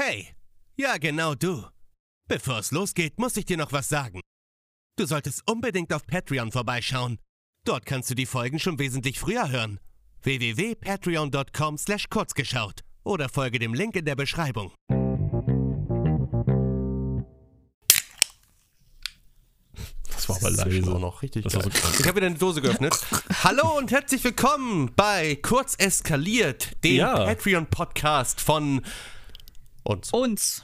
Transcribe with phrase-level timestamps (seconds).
[0.00, 0.28] Hey,
[0.76, 1.64] ja genau du.
[2.28, 4.20] Bevor es losgeht, muss ich dir noch was sagen.
[4.96, 7.18] Du solltest unbedingt auf Patreon vorbeischauen.
[7.64, 9.80] Dort kannst du die Folgen schon wesentlich früher hören.
[10.22, 14.72] www.patreon.com slash kurzgeschaut oder folge dem Link in der Beschreibung.
[20.10, 20.82] Das war aber Das leise.
[20.84, 21.98] schon auch noch richtig Das so krass.
[22.00, 22.94] Ich habe wieder eine Dose geöffnet.
[23.42, 27.24] Hallo und herzlich willkommen bei Kurz eskaliert, dem Ja.
[27.24, 28.82] Patreon-Podcast von
[29.88, 30.12] uns.
[30.12, 30.62] Uns.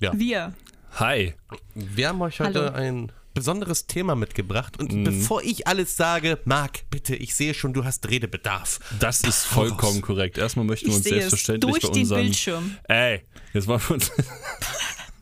[0.00, 0.12] Ja.
[0.18, 0.54] Wir.
[0.92, 1.34] Hi.
[1.74, 2.74] Wir haben euch heute Hallo.
[2.74, 4.78] ein besonderes Thema mitgebracht.
[4.78, 8.80] Und bevor ich alles sage, Marc, bitte, ich sehe schon, du hast Redebedarf.
[8.98, 10.38] Das ist vollkommen korrekt.
[10.38, 12.22] Erstmal möchten wir uns sehe es selbstverständlich durch bei den unseren.
[12.22, 12.76] Bildschirm.
[12.84, 14.10] Ey, jetzt wollen wir uns.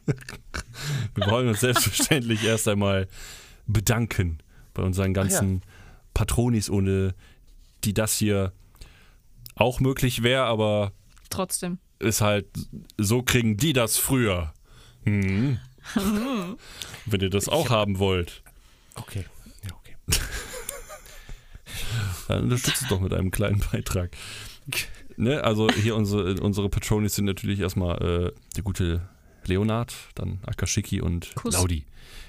[1.15, 3.07] wir wollen uns selbstverständlich erst einmal
[3.67, 4.39] bedanken
[4.73, 5.63] bei unseren ganzen
[6.15, 7.15] Patronis, ohne
[7.85, 8.53] die das hier
[9.57, 10.93] auch möglich wäre, aber
[11.29, 11.79] Trotzdem.
[11.99, 12.47] Ist halt,
[12.99, 14.53] so kriegen die das früher.
[15.05, 15.59] Hm.
[17.07, 18.43] Wenn ihr das auch haben wollt,
[18.97, 19.25] Okay.
[19.63, 19.97] Ja, okay.
[22.29, 24.11] dann unterstützt es doch mit einem kleinen Beitrag.
[25.17, 29.09] Ne, also hier unsere, unsere Patronis sind natürlich erstmal äh, der gute
[29.45, 31.55] Leonard, dann Akashiki und Kuss.
[31.55, 31.85] Laudi.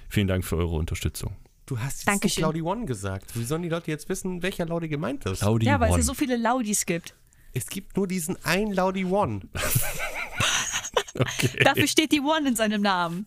[0.09, 1.35] Vielen Dank für eure Unterstützung.
[1.65, 2.41] Du hast jetzt Dankeschön.
[2.41, 3.37] nicht Laudi One gesagt.
[3.37, 5.41] Wie sollen die Leute jetzt wissen, welcher Laudi gemeint ist?
[5.41, 6.01] Laudi Ja, weil es One.
[6.01, 7.13] ja so viele Laudis gibt.
[7.57, 9.41] Es gibt nur diesen einen Laudi One.
[11.63, 13.25] Dafür steht die One in seinem Namen.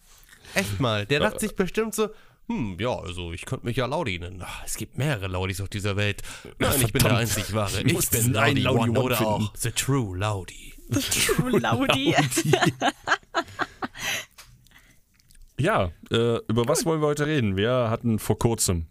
[0.55, 1.05] Echt mal.
[1.07, 2.11] Der dachte sich bestimmt so,
[2.47, 4.41] hm, ja, also ich könnte mich ja Laudi nennen.
[4.45, 6.23] Ach, es gibt mehrere Laudis auf dieser Welt.
[6.59, 7.21] Nein, ich bin der verdammt.
[7.21, 7.83] einzig wahre.
[7.83, 9.33] Ich Ich bin Laudi Laudi One One oder finden.
[9.33, 10.75] auch The True Laudi.
[11.59, 12.15] Laudi.
[15.61, 17.57] Ja, äh, über was wollen wir heute reden?
[17.57, 18.87] Wir hatten vor kurzem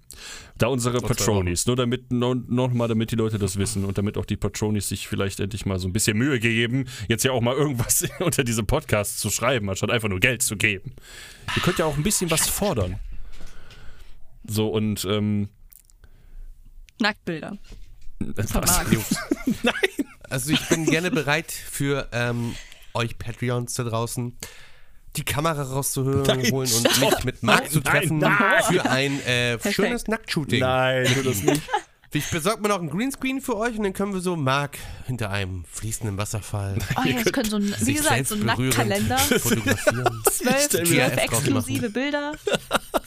[0.58, 1.66] da unsere Patronis.
[1.66, 4.90] Nur damit, no, noch mal damit die Leute das wissen und damit auch die Patronis
[4.90, 8.44] sich vielleicht endlich mal so ein bisschen Mühe geben, jetzt ja auch mal irgendwas unter
[8.44, 10.94] diesem Podcast zu schreiben, anstatt einfach nur Geld zu geben.
[11.56, 13.00] Ihr könnt ja auch ein bisschen was fordern.
[14.48, 15.50] So und ähm,
[17.00, 17.58] Nacktbilder.
[19.64, 19.74] Nein.
[20.30, 22.54] Also ich bin gerne bereit für ähm,
[22.94, 24.38] euch Patreons da draußen
[25.16, 28.64] die Kamera rauszuholen Nein, holen und mich mit Marc zu Nein, treffen nein.
[28.70, 30.60] für ein äh, schönes Nacktshooting.
[30.60, 31.62] Nein, tu das nicht.
[32.12, 35.30] Ich besorge mir noch einen Greenscreen für euch und dann können wir so Marc hinter
[35.30, 39.18] einem fließenden Wasserfall Oh ja, das können so ein, wie gesagt, so ein Nacktkalender.
[39.20, 40.24] fotografieren.
[40.32, 42.32] Zwölf, zwölf exklusive Bilder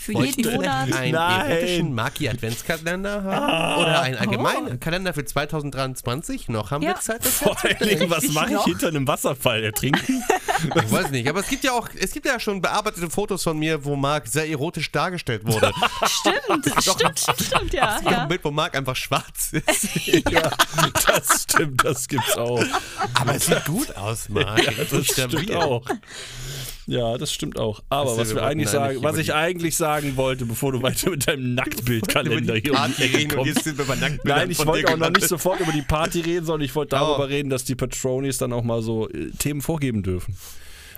[0.02, 0.92] für Wollt jeden Monat.
[0.92, 1.50] einen Nein.
[1.50, 3.80] erotischen Maki Adventskalender haben?
[3.82, 6.48] Oder einen allgemeinen Kalender für 2023?
[6.48, 6.90] Noch haben Ja.
[6.90, 10.22] wir Zeit das Vor allen Dingen, was mache ich hinter einem Wasserfall ertrinken?
[10.64, 13.58] Ich weiß nicht, aber es gibt ja auch, es gibt ja schon bearbeitete Fotos von
[13.58, 15.72] mir, wo Marc sehr erotisch dargestellt wurde.
[16.06, 17.96] Stimmt, stimmt, stimmt, stimmt, ja.
[18.00, 18.24] Noch ein ja.
[18.26, 20.06] Bild, wo Marc einfach schwarz ist.
[20.30, 20.50] ja,
[21.06, 22.62] das stimmt, das gibt's auch.
[23.14, 24.62] Aber es sieht gut aus, Marc.
[24.88, 25.84] Das stimmt auch.
[26.86, 27.82] Ja, das stimmt auch.
[27.90, 31.10] Aber was wir wir eigentlich eigentlich sagen, was ich eigentlich sagen wollte, bevor du weiter
[31.10, 33.54] mit deinem Nacktbildkalender hier um Party die Ecke reden und kommst.
[33.54, 36.20] jetzt sind wir bei Nacktbildern Nein, ich wollte auch noch nicht sofort über die Party
[36.20, 37.26] reden, sondern ich wollte darüber Oh.
[37.28, 40.36] reden, dass die Patronis dann auch mal so äh, Themen vorgeben dürfen.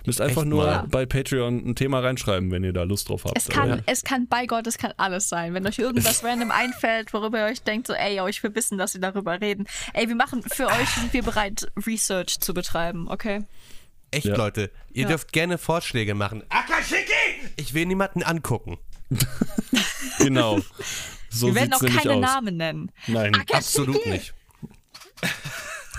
[0.07, 0.85] Müsst einfach Echt nur mal?
[0.87, 3.35] bei Patreon ein Thema reinschreiben, wenn ihr da Lust drauf habt.
[3.35, 5.53] Es kann, Aber- es kann, bei Gott, es kann alles sein.
[5.55, 8.91] Wenn euch irgendwas random einfällt, worüber ihr euch denkt, so, ey, euch will wissen, dass
[8.91, 9.65] sie darüber reden.
[9.93, 13.45] Ey, wir machen, für euch sind wir bereit, Research zu betreiben, okay?
[14.15, 14.35] Echt, Ja.
[14.35, 15.09] Leute, ihr Ja.
[15.09, 16.43] dürft gerne Vorschläge machen.
[16.49, 17.11] Akashiki!
[17.57, 18.77] Ich will niemanden angucken.
[20.19, 20.61] Genau.
[21.29, 22.21] So wir werden auch keine aus.
[22.21, 22.91] Namen nennen.
[23.07, 24.33] Nein, Absolut nicht.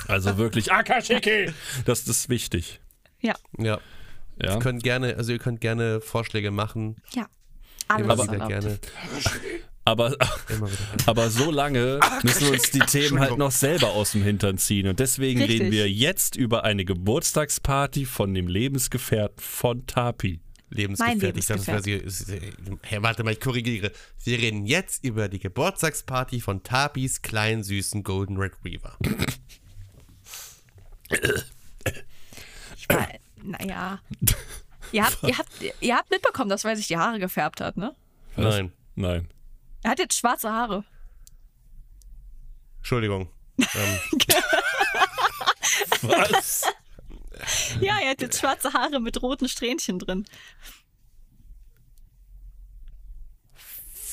[0.09, 1.53] also wirklich Akashiki.
[1.85, 2.81] Das, das ist wichtig.
[3.21, 3.79] Ja, Ja.
[4.41, 4.55] Ja.
[4.55, 6.97] Ihr könnt gerne, also ihr könnt gerne Vorschläge machen.
[7.15, 7.27] ja.
[7.89, 8.49] Alles Immer wieder erlaubt.
[8.51, 8.79] gerne.
[9.87, 10.15] Aber,
[11.07, 14.89] aber so lange müssen wir uns die Themen halt noch selber aus dem Hintern ziehen.
[14.89, 15.61] Und deswegen Richtig.
[15.61, 20.41] reden wir jetzt über eine Geburtstagsparty von dem Lebensgefährten von Tapi.
[20.71, 21.47] Lebensgefährlich.
[21.47, 21.79] Das ist, Lebensgefährte.
[21.79, 23.93] was ihr- ist- Hey, warte mal, ich korrigiere.
[24.25, 28.99] Wir reden jetzt über die Geburtstagsparty von Tapis kleinen süßen Golden Retriever.
[32.77, 33.09] Ich war,
[33.43, 34.01] naja.
[34.91, 35.51] ihr, habt, ihr, habt,
[35.81, 37.95] ihr habt mitbekommen, dass weil sich die Haare gefärbt hat, ne?
[38.37, 38.73] Nein.
[38.97, 39.29] Nein.
[39.87, 40.83] Er hat jetzt schwarze Haare.
[42.79, 43.29] Entschuldigung.
[43.57, 44.01] Ähm,
[46.03, 46.63] Was?
[47.81, 50.27] Ja, er hat jetzt schwarze Haare mit roten Strähnchen drin.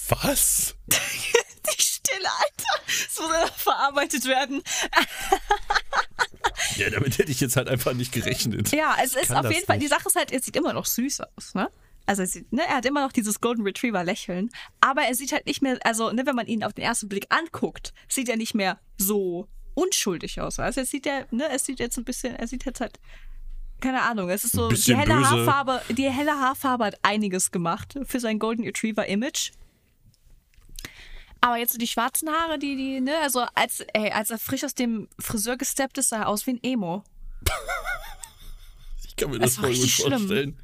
[0.09, 0.75] Was?
[0.87, 2.83] Die Stille, Alter.
[2.85, 4.61] Das muss ja noch verarbeitet werden.
[6.75, 8.71] Ja, damit hätte ich jetzt halt einfach nicht gerechnet.
[8.71, 9.85] Ja, es ist kann auf jeden Fall, nicht.
[9.85, 11.69] die Sache ist halt, er sieht immer noch süß aus, ne?
[12.05, 14.49] Also, sieht, ne, er hat immer noch dieses Golden Retriever Lächeln,
[14.81, 17.27] aber er sieht halt nicht mehr, also, ne, wenn man ihn auf den ersten Blick
[17.29, 20.59] anguckt, sieht er nicht mehr so unschuldig aus.
[20.59, 22.99] Also, es sieht ja, ne, es sieht jetzt ein bisschen, er sieht jetzt halt
[23.83, 25.29] keine Ahnung, es ist so, die helle böse.
[25.29, 29.51] Haarfarbe, die helle Haarfarbe hat einiges gemacht für sein Golden Retriever Image.
[31.41, 34.63] Aber jetzt so die schwarzen Haare, die, die, ne, also als, ey, als er frisch
[34.63, 37.03] aus dem Friseur gesteppt ist, sah er aus wie ein Emo.
[39.05, 40.57] Ich kann mir Das das voll gut richtig schlimm.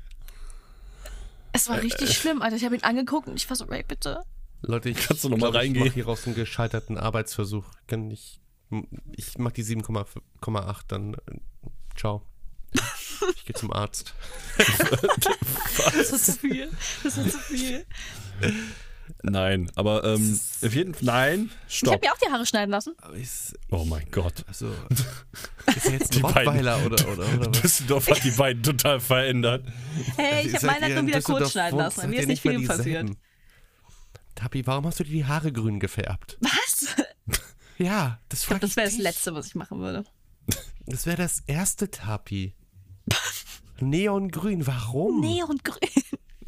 [1.54, 2.56] Es war richtig schlimm, Alter.
[2.56, 4.24] Ich habe ihn angeguckt und ich war so, Ray, bitte.
[4.62, 5.86] Leute, ich Kannst du noch mal glaub, reingehen?
[5.86, 7.66] Ich mache hieraus einen gescheiterten Arbeitsversuch.
[7.88, 8.40] Kann ich,
[9.16, 11.18] ich mache die 7,8, dann äh,
[11.96, 12.24] ciao.
[13.36, 14.14] Ich gehe zum Arzt.
[15.94, 16.70] Das ist zu viel.
[17.04, 17.86] Das ist zu viel.
[19.24, 21.04] Nein, aber ähm, auf jeden Fall.
[21.06, 22.02] Nein, Ich habe stopp.
[22.02, 22.94] mir auch die Haare schneiden lassen.
[23.02, 24.44] Aber ist, Oh mein Gott.
[24.48, 24.68] also,
[25.76, 27.62] ist er jetzt Die ein beiden- Rottweiler oder, oder, oder was?
[27.62, 29.66] Düsseldorf hat die beiden total verändert.
[30.16, 32.10] Hey, ich habe halt ihr nur wieder kurz schneiden lassen.
[32.10, 33.10] Mir ist nicht viel passiert.
[34.36, 36.38] Tapi, warum hast du dir die Haare grün gefärbt?
[36.42, 36.96] Was?
[37.82, 38.98] Ja, das Ich glaube, frag das wäre das.
[38.98, 40.04] Letzte, was ich machen würde.
[40.86, 42.54] Das wäre das erste Tapi.
[43.80, 45.22] Neongrün, warum?
[45.22, 45.80] Neongrün.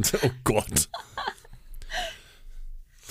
[0.23, 0.89] Oh Gott.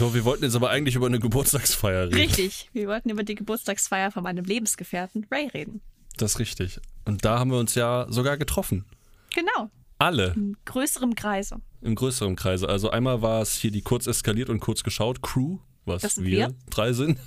[0.01, 2.15] So, wir wollten jetzt aber eigentlich über eine Geburtstagsfeier reden.
[2.15, 2.71] Richtig.
[2.73, 5.83] Wir wollten über die Geburtstagsfeier von meinem Lebensgefährten Ray reden.
[6.17, 6.81] Das ist richtig.
[7.05, 8.87] Und da haben wir uns ja sogar getroffen.
[9.35, 9.69] Genau.
[9.99, 11.61] Alle In größerem Kreise.
[11.83, 12.67] im größeren Kreise.
[12.67, 16.55] Also einmal war es hier die kurz eskaliert und kurz geschaut Crew, was wir, wir.
[16.71, 17.19] drei sind.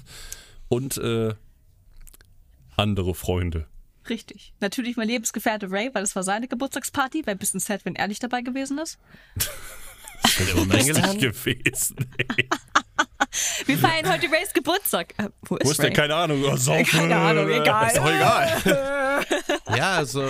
[0.67, 1.35] Und äh,
[2.75, 3.67] andere Freunde.
[4.09, 4.55] Richtig.
[4.61, 7.27] Natürlich mein Lebensgefährte Ray, weil es war seine Geburtstagsparty.
[7.27, 8.97] Wäre ein bisschen sad, wenn er nicht dabei gewesen ist.
[10.23, 11.95] Lustig gewesen.
[12.17, 12.49] ey.
[13.65, 15.13] Wir feiern heute Rays Geburtstag.
[15.17, 15.87] Äh, wo ist Wo ist Ray?
[15.87, 15.95] der?
[15.95, 16.43] Keine Ahnung.
[16.43, 16.85] Oh, saufen.
[16.85, 17.87] Keine Ahnung, egal.
[17.87, 19.25] Ist doch egal.
[19.77, 20.29] ja, also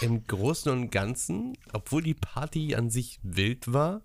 [0.00, 4.02] im Großen und Ganzen, obwohl die Party an sich wild war,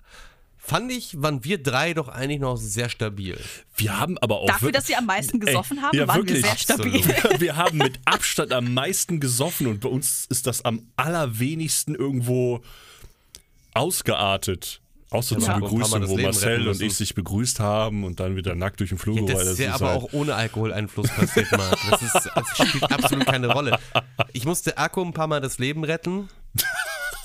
[0.58, 3.38] fand ich, waren wir drei doch eigentlich noch sehr stabil.
[3.76, 4.48] Wir haben aber auch.
[4.48, 6.44] Dafür, dass sie am meisten gesoffen Ey, haben, ja, waren wirklich.
[6.44, 7.02] wir sehr stabil.
[7.02, 7.42] Absolut.
[7.42, 12.62] Wir haben mit Abstand am meisten gesoffen und bei uns ist das am allerwenigsten irgendwo
[13.74, 14.82] ausgeartet.
[15.12, 18.36] Außer Ja, zur Begrüßung, das wo Leben Marcel und ich sich begrüßt haben und dann
[18.36, 21.08] wieder nackt durch den Flur Ja, weil das ist ja aber halt, auch ohne Alkoholeinfluss
[21.10, 21.78] passiert, Marc.
[21.90, 23.80] Das, ist, das spielt absolut keine Rolle.
[24.34, 26.30] Ich musste Akku ein paar Mal das Leben retten.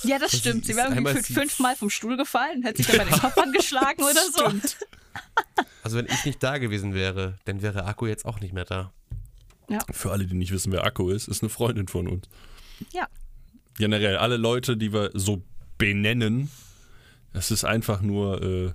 [0.03, 0.65] Ja, das stimmt.
[0.65, 4.69] Sie wäre sie- fünfmal vom Stuhl gefallen, hätte sich dabei den Kopf angeschlagen oder so.
[5.83, 8.93] Also wenn ich nicht da gewesen wäre, dann wäre Akku jetzt auch nicht mehr da.
[9.93, 12.29] Für alle, die nicht wissen, wer Akku ist, ist eine Freundin von uns.
[12.93, 13.09] Ja.
[13.77, 15.43] Generell, alle Leute, die wir so
[15.79, 16.51] benennen,
[17.35, 18.73] es ist einfach nur, äh,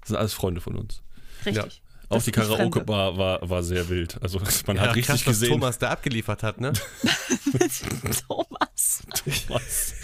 [0.00, 1.02] das sind alles Freunde von uns.
[1.44, 1.82] Richtig.
[2.08, 2.32] Auch Das die.
[2.32, 4.22] Karaoke-Bar war, war sehr wild.
[4.22, 5.48] Also man hat richtig krass, was gesehen.
[5.54, 6.72] Thomas da abgeliefert hat, ne?
[8.28, 9.02] Thomas.
[9.48, 9.94] Was?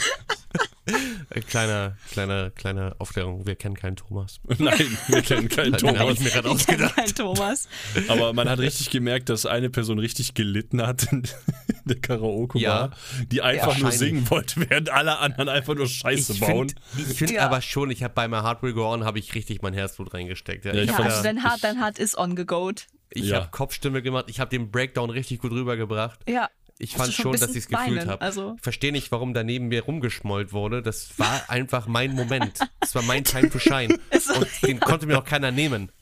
[1.31, 3.46] Äh, Kleiner, kleiner, kleiner Aufklärung.
[3.46, 4.40] Wir kennen keinen Thomas.
[4.58, 6.14] Nein, wir kennen keinen Den habe Thomas.
[6.19, 6.96] ich mir gerade Ich ausgedacht.
[6.96, 7.69] keinen Thomas.
[8.08, 11.22] Aber man hat richtig gemerkt, dass eine Person richtig gelitten hat in
[11.84, 12.90] der Karaoke-Bar, Ja.
[13.31, 16.72] die einfach nur singen wollte, während alle anderen einfach nur Scheiße Ich bauen.
[16.94, 17.46] finde find Ja.
[17.46, 20.12] aber schon, ich habe bei My Heart Will Go On habe ich richtig mein Herzblut
[20.14, 20.64] reingesteckt.
[20.64, 22.87] Ja, Ja, ich ich habe also dein Hart, dein Hart ist on gegoat.
[23.10, 23.38] ich Ja.
[23.38, 26.20] hab Kopfstimme gemacht, ich habe den Breakdown richtig gut rübergebracht.
[26.28, 26.48] Ja.
[26.82, 28.21] Ich fand schon dass ich es gefühlt habe.
[28.23, 30.81] also- Ich verstehe nicht, warum daneben mir rumgeschmollt wurde.
[30.82, 32.59] Das war einfach mein Moment.
[32.81, 33.99] Das war mein Time to shine.
[34.37, 35.93] Und den konnte mir auch keiner nehmen.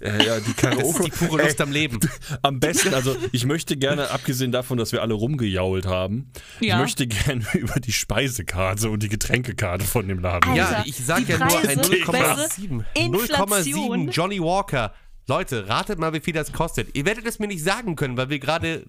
[0.00, 1.04] Äh, ja, die Das ist Karaoke.
[1.04, 1.98] die pure Lust am Leben.
[2.42, 6.74] Am besten, also ich möchte gerne, abgesehen davon, dass wir alle rumgejault haben, Ja.
[6.76, 10.74] ich möchte gerne über die Speisekarte und die Getränkekarte von dem Laden Alter, reden.
[10.80, 12.84] Ja, ich sag ja nur ein Preise, 0,7.
[12.94, 14.08] Inflation.
[14.10, 14.92] 0,7 Johnny Walker.
[15.26, 16.94] Leute, ratet mal, wie viel das kostet.
[16.94, 18.84] Ihr werdet es mir nicht sagen können, weil wir gerade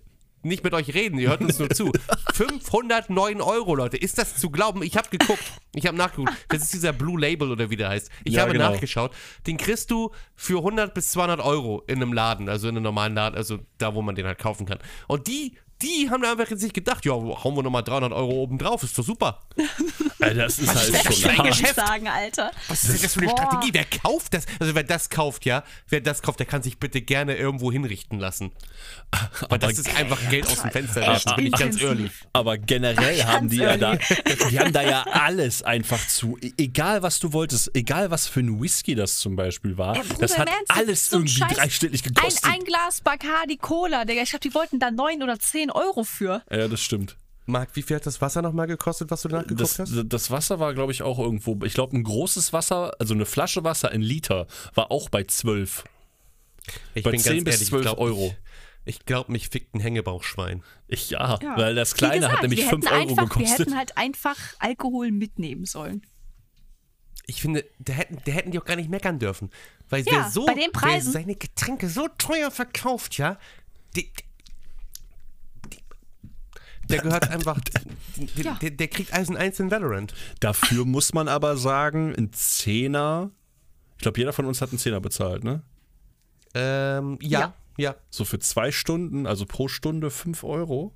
[0.45, 1.17] nicht mit euch reden.
[1.19, 1.91] Ihr hört uns nur zu.
[2.33, 3.97] 509 Euro, Leute.
[3.97, 4.83] Ist das zu glauben?
[4.83, 5.43] Ich habe geguckt.
[5.73, 6.31] Ich habe nachgeguckt.
[6.49, 8.09] Das ist dieser Blue Label oder wie der heißt.
[8.23, 8.71] Ich Ja, habe genau.
[8.71, 9.11] nachgeschaut.
[9.47, 13.15] Den kriegst du für 100 bis 200 Euro in einem Laden, also in einem normalen
[13.15, 14.79] Laden, also da, wo man den halt kaufen kann.
[15.07, 18.57] Und die, die haben da einfach sich gedacht, ja, hauen wir nochmal 300 Euro oben
[18.57, 18.83] drauf.
[18.83, 19.43] Ist doch super.
[20.19, 21.47] Alter, das ist halt das schon ein.
[21.47, 21.75] Geschäft?
[21.75, 22.51] sagen, Alter.
[22.67, 23.37] Was ist denn das für eine Boah.
[23.37, 23.69] Strategie?
[23.73, 24.45] Wer kauft das?
[24.59, 28.19] Also wer das kauft, ja, wer das kauft, der kann sich bitte gerne irgendwo hinrichten
[28.19, 28.51] lassen.
[29.41, 32.11] Aber das ist einfach Geld aus dem Fenster werfen, bin ich ganz ehrlich.
[32.33, 33.95] Aber generell Ach, haben die ja da,
[34.49, 36.37] die haben da ja alles einfach zu.
[36.41, 40.01] E- Egal was du wolltest, egal was für ein Whisky das zum Beispiel war, Ey,
[40.03, 42.45] Bruder, das hat alles so ein irgendwie Scheiß- dreistellig Ein, gekostet.
[42.45, 44.21] ein Glas Bacardi Cola, Digga.
[44.23, 46.43] Ich glaube, die wollten da 9 oder 10 Euro für.
[46.51, 47.17] ja, das stimmt.
[47.47, 49.93] Marc, wie viel hat das Wasser nochmal gekostet, was du nachgeguckt Das, hast?
[50.07, 51.59] das Wasser war, glaube ich, auch irgendwo.
[51.63, 55.83] Ich glaube, ein großes Wasser, also eine Flasche Wasser in Liter, war auch bei 12.
[56.95, 58.35] Ich bei 10 bis 12 Euro.
[58.85, 60.63] Ich, ich glaube, mich fickt ein Hängebauchschwein.
[60.87, 61.55] Ich ja, Ja.
[61.57, 63.59] weil das kleine gesagt, hat nämlich wir 5 hätten Euro einfach, Wir gekostet.
[63.67, 66.01] hätten halt einfach Alkohol mitnehmen sollen.
[67.27, 69.51] Ich finde, der hätten, der hätten die auch gar nicht meckern dürfen.
[69.89, 73.37] Weil Ja, wer so bei den Preisen- seine Getränke so teuer verkauft, ja,
[73.95, 74.23] die, die,
[76.89, 77.59] Der gehört einfach.
[77.59, 77.81] Der,
[78.43, 78.53] Ja.
[78.61, 80.13] der, der kriegt Eisen 1 in Valorant.
[80.39, 83.31] Dafür muss man aber sagen, ein Zehner.
[83.97, 85.63] Ich glaube, jeder von uns hat einen Zehner bezahlt, ne?
[86.53, 87.53] Ähm, ja, ja.
[87.77, 87.95] Ja.
[88.09, 90.93] So für zwei Stunden, also pro Stunde 5 Euro.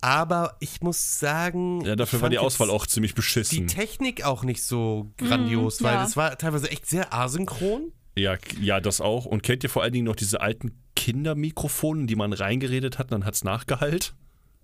[0.00, 1.84] Aber ich muss sagen.
[1.84, 3.66] Ja, dafür war die Auswahl auch ziemlich Die beschissen.
[3.66, 6.04] Technik auch nicht so grandios, weil ja.
[6.04, 7.92] es war teilweise echt sehr asynchron.
[8.16, 9.26] Ja, ja, das auch.
[9.26, 13.12] Und kennt ihr vor allen Dingen noch diese alten Kindermikrofone, die man reingeredet hat, und
[13.12, 14.14] dann hat es nachgehallt?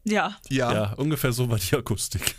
[0.06, 0.36] Ja.
[0.48, 0.92] Ja.
[0.94, 2.36] ungefähr so war die Akustik.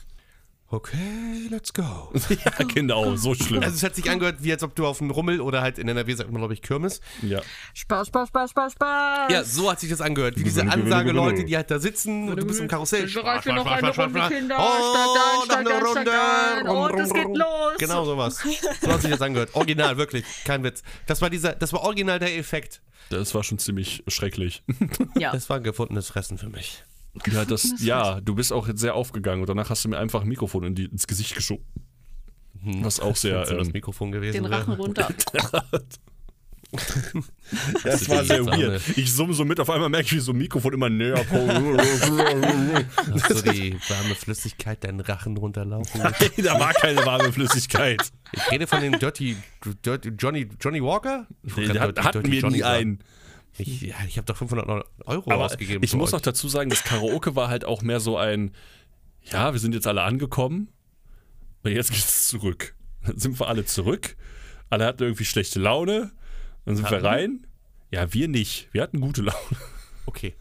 [0.69, 2.11] Okay, let's go.
[2.29, 3.63] ja, genau, so schlimm.
[3.63, 5.87] Also es hat sich angehört, wie als ob du auf einem Rummel oder halt in
[5.87, 6.99] NRW sagt man, glaube ich, Kirmes.
[7.21, 7.41] ja.
[7.73, 9.31] Spaß, Spaß, Spaß, Spaß, Spaß.
[9.31, 10.37] Ja, so hat sich das angehört.
[10.37, 13.07] Wie diese Ansageleute, die halt da sitzen und du bist im Karussell.
[13.07, 14.57] Spaß, eine Spaß, Runde, Spaß, Kinder.
[14.59, 15.69] Oh, noch eine.
[15.69, 16.71] Runde.
[16.71, 17.77] Und es geht los.
[17.77, 18.43] Genau sowas.
[18.81, 19.55] So hat sich das angehört.
[19.55, 20.25] Original, wirklich.
[20.43, 20.83] Kein Witz.
[21.05, 22.81] Das war dieser, das war original der Effekt.
[23.09, 24.63] Das war schon ziemlich schrecklich.
[25.17, 25.31] Ja.
[25.31, 26.83] Das war ein gefundenes Fressen für mich.
[27.31, 30.27] Ja, das, ja, du bist auch sehr aufgegangen und danach hast du mir einfach ein
[30.27, 31.65] Mikrofon in die, ins Gesicht geschoben.
[32.81, 33.45] Was auch sehr.
[33.49, 34.77] Nur das Ähm, Mikrofon gewesen Den Rachen wäre.
[34.81, 35.09] runter.
[37.83, 38.81] das war sehr weird.
[38.97, 41.49] Ich summe so mit, auf einmal merke ich, wie so ein Mikrofon immer näher kommt.
[43.13, 46.01] Hast du die warme Flüssigkeit deinen Rachen runterlaufen?
[46.01, 46.43] lassen?
[46.43, 48.11] da war keine warme Flüssigkeit.
[48.33, 49.37] Ich rede von den Dirty,
[49.85, 51.25] Dirty Johnny, Johnny Walker?
[51.55, 52.99] Gerade hat, Dirty- hatten Dirty wir Johnny nie einen.
[53.57, 54.67] Ich, ja, ich habe doch 500
[55.05, 55.83] Euro Aber ausgegeben.
[55.83, 56.13] ich muss euch.
[56.13, 58.51] noch dazu sagen, das Karaoke war halt auch mehr so ein,
[59.23, 60.69] ja, wir sind jetzt alle angekommen
[61.63, 62.75] und jetzt geht's zurück.
[63.05, 64.15] Dann sind wir alle zurück.
[64.69, 66.11] Alle hatten irgendwie schlechte Laune.
[66.65, 67.09] Dann sind wir Hatten wir?
[67.09, 67.47] rein.
[67.91, 68.67] Ja, wir nicht.
[68.73, 69.37] Wir hatten gute Laune.
[70.05, 70.35] Okay.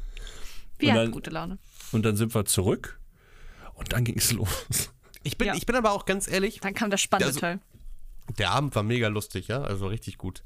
[0.78, 1.58] Wir Und hatten dann- gute Laune.
[1.92, 3.00] Und dann sind wir zurück.
[3.74, 4.90] Und dann ging es los.
[5.22, 5.54] Ich bin, Ja.
[5.54, 7.60] ich bin aber auch ganz ehrlich, Dann kam der spannende Also- Teil.
[8.38, 10.42] der Abend war mega lustig, ja, also richtig gut.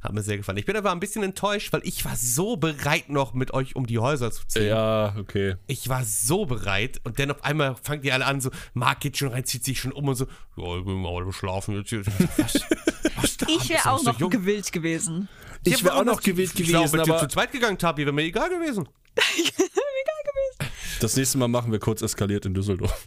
[0.00, 0.56] Hat mir sehr gefallen.
[0.56, 3.86] Ich bin aber ein bisschen enttäuscht, weil ich war so bereit noch mit euch um
[3.86, 4.68] die Häuser zu ziehen.
[4.68, 5.56] Ja, okay.
[5.66, 9.18] Ich war so bereit und dann auf einmal fangt ihr alle an, so, Marc geht
[9.18, 10.26] schon rein, zieht sich schon um und so,
[10.56, 12.02] ja, ich bin mal schlafen jetzt hier.
[12.06, 12.54] Was?
[13.16, 13.46] Was da?
[13.48, 14.30] Ich wäre auch so noch jung?
[14.30, 15.28] gewillt gewesen.
[15.64, 17.76] Ich wäre auch noch gewillt Ich wäre auch gewesen, mit dir aber zu zweit gegangen,
[17.76, 18.88] Tabi, wäre mir egal gewesen.
[21.00, 23.06] das nächste Mal machen wir kurz eskaliert in Düsseldorf.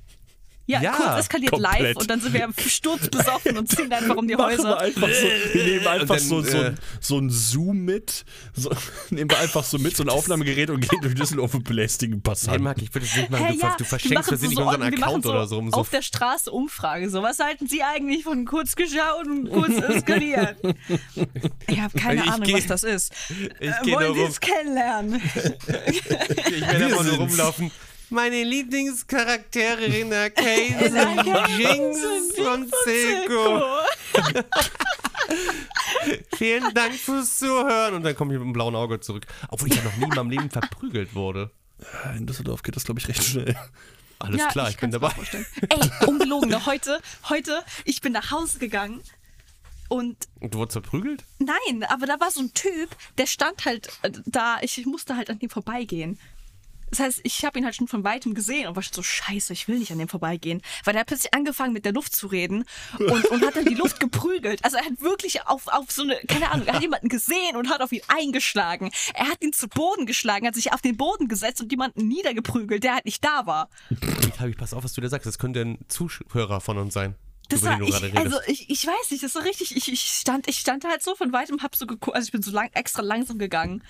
[0.65, 1.81] Ja, Ja, kurz eskaliert komplett.
[1.81, 4.79] live und dann sind wir sturzbesoffen und ziehen einfach um die wir Häuser.
[4.79, 8.71] einfach so, wir nehmen einfach dann, so, so, äh, ein- so ein Zoom mit, so,
[9.09, 12.21] nehmen wir einfach so mit, so ein Aufnahmegerät und gehen durch Düsseldorf und belästigen Hey,
[12.21, 12.63] Passanten.
[12.63, 14.81] Marc, ich würde es nicht machen, Hey, du, ja, du wir verschenkst versehentlich so- unseren
[14.89, 15.57] wir Account so oder so.
[15.57, 15.73] Um.
[15.73, 17.09] Auf der Straße Umfrage.
[17.09, 20.55] So, was halten Sie eigentlich von kurz geschaut und kurz eskaliert?
[21.67, 23.11] ich habe keine Ich Ahnung, geh- was das ist.
[23.59, 24.29] Ich Äh, wollen Sie rum.
[24.29, 25.21] es kennenlernen?
[25.91, 27.69] Ich werde einfach nur rumlaufen.
[28.13, 31.25] Meine Lieblingscharaktere in Arcane In sind
[31.57, 31.97] Jinx
[32.37, 33.63] und Silco.
[36.37, 37.95] Vielen Dank fürs Zuhören.
[37.95, 39.25] Und dann komme ich mit einem blauen Auge zurück.
[39.49, 41.49] Obwohl ich ja noch nie in meinem Leben verprügelt wurde.
[42.15, 43.55] In Düsseldorf geht das, glaube ich, recht schnell.
[44.19, 45.45] Alles Ja, klar, ich, bin kann's mir dabei.
[46.01, 46.49] Ey, ungelogen.
[46.49, 46.63] ne?
[46.67, 49.01] Heute, heute, ich bin nach Hause gegangen
[49.89, 51.23] und Und du wurdest verprügelt?
[51.39, 55.31] Nein, aber da war so ein Typ, der stand halt äh, da, ich musste halt
[55.31, 56.19] an dem vorbeigehen.
[56.93, 59.51] Das heißt, ich habe ihn halt schon von weitem gesehen und war schon so, scheiße,
[59.51, 60.61] ich will nicht an dem vorbeigehen.
[60.83, 62.65] Weil der hat plötzlich angefangen mit der Luft zu reden
[62.99, 64.63] und, und hat dann die Luft geprügelt.
[64.63, 67.69] Also er hat wirklich auf, auf so eine, keine Ahnung, er hat jemanden gesehen und
[67.69, 68.91] hat auf ihn eingeschlagen.
[69.15, 72.83] Er hat ihn zu Boden geschlagen, hat sich auf den Boden gesetzt und jemanden niedergeprügelt,
[72.83, 73.71] der halt nicht da war.
[74.37, 75.25] Tabi, pass auf, was du da sagst.
[75.25, 77.15] Das könnte ein Zuhörer von uns sein.
[77.49, 78.35] Das über war, den du gerade ich, redest.
[78.35, 81.01] also ich, ich weiß nicht, das war richtig, ich, ich, stand, ich stand da halt
[81.01, 83.83] so von weitem, hab so geguckt, also ich bin so lang, extra langsam gegangen.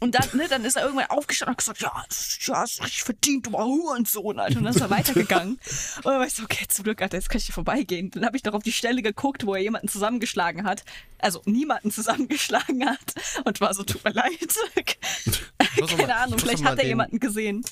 [0.00, 3.02] Und dann, ne, dann ist er irgendwann aufgestanden und hat gesagt, ja, ja, hast richtig
[3.02, 4.58] verdient, du Hurensohn, Alter.
[4.58, 5.54] Und dann ist er weitergegangen.
[5.96, 8.10] Und dann war ich so, okay, zum Glück, Alter, jetzt kann ich hier vorbeigehen.
[8.12, 10.84] Dann habe ich noch auf die Stelle geguckt, wo er jemanden zusammengeschlagen hat.
[11.18, 13.14] Also niemanden zusammengeschlagen hat.
[13.44, 14.54] Und war so, tut mir leid.
[15.80, 17.64] noch mal- Keine Ahnung, vielleicht hat er den- jemanden gesehen.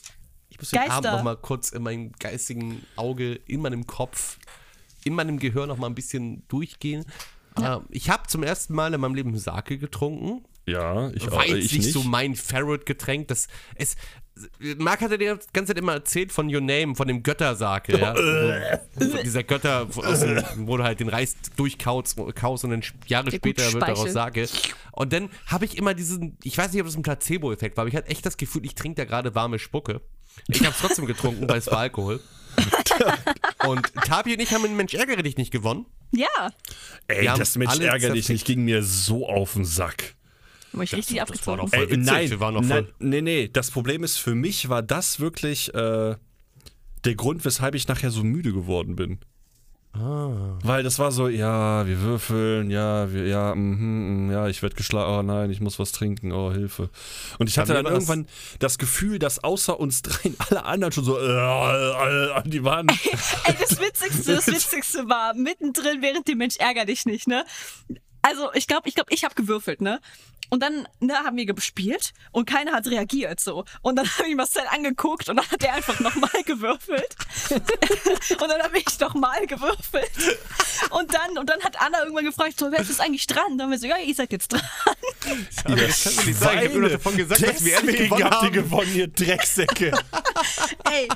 [0.51, 1.17] Ich muss den Abend Geister.
[1.17, 4.39] noch mal kurz in meinem geistigen Auge, in meinem Kopf,
[5.05, 7.05] in meinem Gehör noch mal ein bisschen durchgehen.
[7.61, 10.45] Äh, ich habe zum ersten Mal in meinem Leben Sake getrunken.
[10.67, 11.93] Ja, ich, auch, jetzt ich nicht nicht.
[11.93, 13.29] so mein Favorite-Getränk.
[13.29, 13.47] Das
[13.77, 13.97] es,
[14.77, 17.99] Marc hatte dir die ganze Zeit immer erzählt von Your Name, von dem Göttersake.
[17.99, 18.15] Ja?
[18.97, 23.73] Von dieser Götter, wo du halt den Reis durchkaust kaust und dann Jahre Der später
[23.73, 24.13] wird daraus.
[24.13, 24.47] Sake.
[24.93, 27.89] Und dann habe ich immer diesen, ich weiß nicht, ob das ein Placebo-Effekt war, aber
[27.89, 30.01] ich hatte echt das Gefühl, ich trinke da gerade warme Spucke.
[30.49, 32.21] Ich habe es trotzdem getrunken, weil es war Alkohol.
[33.67, 35.85] Und Tabi und ich haben in Mensch ärgere dich nicht gewonnen.
[36.13, 36.27] Ja,
[37.07, 40.16] Ey, das Mensch alle ärger dich nicht, ging mir so auf den Sack.
[40.73, 41.59] Habe ich richtig das war abgezogen.
[41.59, 44.17] doch- Voll Ey, witzig, nein, wir waren noch nein, voll- nee, nee, das Problem ist,
[44.19, 46.17] für mich war das wirklich äh,
[47.05, 49.19] der Grund, weshalb ich nachher so müde geworden bin.
[49.99, 55.11] Weil das war so, ja, wir würfeln, ja, wir, ja, mhm, ja, ich werde geschlagen,
[55.11, 56.91] oh nein, ich muss was trinken, oh, Hilfe.
[57.39, 58.27] Und ich hatte dann war das- irgendwann
[58.59, 62.89] das Gefühl, dass außer uns dreien alle anderen schon so, äh, äh, an die waren.
[63.45, 67.47] Ey, das Witzigste, das Witzigste war mittendrin, während dem Mensch ärger dich nicht, ne?
[68.27, 70.01] Also, ich glaube, ich glaube, ich habe gewürfelt, ne?
[70.49, 73.65] Und dann ne, haben wir gespielt und keiner hat reagiert so.
[73.83, 77.17] Und dann habe ich Marcel angeguckt und dann hat er einfach nochmal gewürfelt.
[77.51, 80.11] und dann habe ich nochmal gewürfelt.
[80.91, 83.59] Und dann, und dann hat Anna irgendwann gefragt, so, wer ist jetzt eigentlich dran?
[83.59, 84.63] Dann haben wir so, ja, ihr seid jetzt dran.
[85.65, 86.59] Aber das kannst du nicht sagen.
[86.59, 88.53] Ich habe nur davon gesagt, dass wir Deswegen gewonnen habt ihr haben.
[88.53, 89.93] gewonnen, ihr Drecksäcke.
[90.91, 91.09] ey,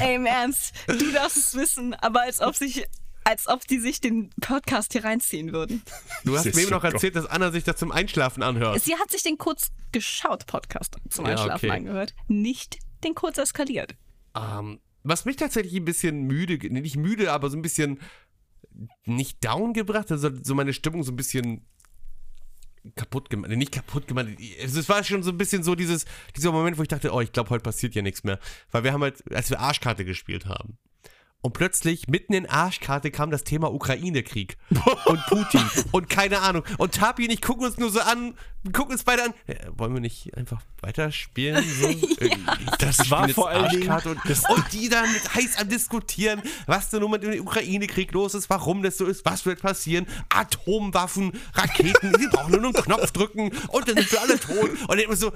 [0.00, 2.86] ey, im Ernst, du darfst es wissen, aber als ob sich,
[3.24, 5.82] als ob die sich den Podcast hier reinziehen würden.
[6.24, 8.80] Du hast mir eben noch erzählt, dass Anna sich das zum Einschlafen anhört.
[8.82, 11.76] Sie hat sich den kurz geschaut Podcast zum Ja, Einschlafen okay.
[11.76, 13.96] angehört, nicht den kurz eskaliert.
[14.36, 18.00] Ähm, was mich tatsächlich ein bisschen müde, nicht müde, aber so ein bisschen
[19.04, 21.66] nicht down gebracht, also so meine Stimmung so ein bisschen
[22.96, 24.26] kaputt gemacht, nee, nicht kaputt gemacht,
[24.58, 26.04] es es war schon so ein bisschen so dieses,
[26.36, 28.38] dieser Moment, wo ich dachte, oh, ich glaube, heute passiert ja nichts mehr,
[28.70, 30.76] weil wir haben halt, als wir Arschkarte gespielt haben,
[31.44, 34.56] und plötzlich, mitten in Arschkarte, kam das Thema Ukraine-Krieg.
[35.04, 35.60] Und Putin.
[35.92, 36.62] Und keine Ahnung.
[36.78, 38.32] Und Tapi und ich gucken uns nur so an,
[38.72, 39.34] gucken uns beide an.
[39.46, 41.62] Äh, wollen wir nicht einfach weiterspielen?
[41.80, 41.88] So?
[42.20, 42.30] Äh,
[42.78, 46.40] Das wir war vor allen Dingen- Arschkarte und, und die dann mit heiß am Diskutieren,
[46.66, 50.06] was denn nun mit dem Ukraine-Krieg los ist, warum das so ist, was wird passieren,
[50.28, 54.70] Atomwaffen, Raketen, die brauchen nur noch einen Knopf drücken und dann sind wir alle tot.
[54.88, 55.32] Und immer so,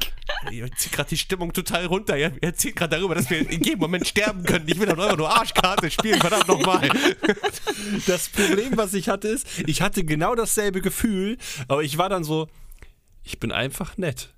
[0.50, 2.16] ihr zieht gerade die Stimmung total runter.
[2.16, 4.64] Ihr erzählt gerade darüber, dass wir in jedem Moment sterben können.
[4.68, 6.88] Ich will doch einfach nur Arschkarte spielen, verdammt nochmal.
[8.06, 12.24] Das Problem, was ich hatte, ist, ich hatte genau dasselbe Gefühl, aber ich war dann
[12.24, 12.48] so,
[13.28, 14.30] ich bin einfach nett.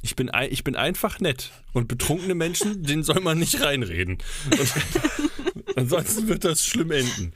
[0.00, 1.50] Ich bin, ich bin einfach nett.
[1.74, 4.18] Und betrunkene Menschen, denen soll man nicht reinreden.
[4.50, 4.72] Und
[5.76, 7.32] ansonsten wird das schlimm enden.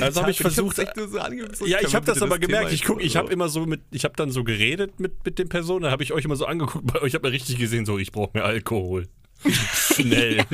[0.00, 1.18] Also hab ich versucht- hab's echt nur so
[1.54, 2.68] so, Ja, ich habe das aber gemerkt.
[2.68, 5.38] Thema Ich guck, ich habe immer so mit, ich habe dann so geredet mit, mit
[5.38, 6.86] den Personen, da habe ich euch immer so angeguckt.
[6.92, 9.06] Bei euch habe mir richtig gesehen, so ich brauche mehr Alkohol.
[9.48, 10.44] Schnell.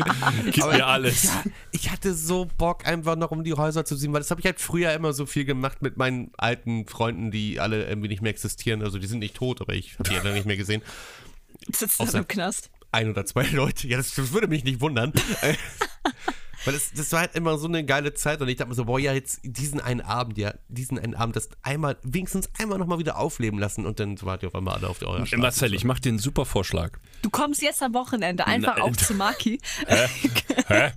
[0.50, 1.24] Gib Aber mir alles.
[1.24, 4.40] Ja, ich hatte so Bock, einfach noch um die Häuser zu ziehen, weil das habe
[4.40, 8.22] ich halt früher immer so viel gemacht mit meinen alten Freunden, die alle irgendwie nicht
[8.22, 8.82] mehr existieren.
[8.82, 10.82] Also die sind nicht tot, aber ich habe die ja lange nicht mehr gesehen.
[11.72, 12.70] Sitzt dann im Knast.
[12.90, 13.88] Ein oder zwei Leute.
[13.88, 15.12] Ja, das, das würde mich nicht wundern.
[16.64, 18.84] Weil das, das war halt immer so eine geile Zeit und ich dachte mir so,
[18.84, 22.98] boah, ja, jetzt diesen einen Abend, ja, diesen einen Abend, das einmal, wenigstens einmal nochmal
[22.98, 25.40] wieder aufleben lassen und dann wart ihr auf einmal alle auf eurer Straße.
[25.40, 26.98] Marcel, ich mache dir einen super Vorschlag.
[27.22, 28.82] Du kommst jetzt am Wochenende einfach Nein.
[28.84, 29.60] auf zu Maki.
[30.68, 30.92] Hä?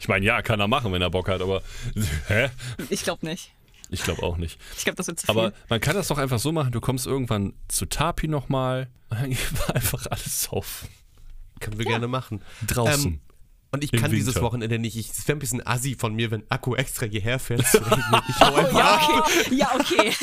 [0.00, 1.62] Ich meine, ja, kann er machen, wenn er Bock hat, aber
[2.28, 2.50] hä?
[2.88, 3.52] Ich glaube nicht.
[3.90, 4.58] Ich glaube auch nicht.
[4.76, 5.36] Ich glaube, das wird zu viel.
[5.36, 9.20] Aber man kann das doch einfach so machen, du kommst irgendwann zu Tapi nochmal und
[9.20, 10.86] dann gehen wir einfach alles auf.
[11.60, 12.42] Können wir gerne machen.
[12.66, 13.12] Draußen.
[13.12, 13.20] Ähm,
[13.72, 14.42] und ich Im kann dieses Winter.
[14.46, 14.96] Wochenende nicht.
[14.96, 17.62] Ich- Es wäre ein bisschen assi von mir, wenn Akku extra hierher fährt.
[18.28, 19.54] Ich hau einfach ja, okay.
[19.54, 20.12] Ja, okay.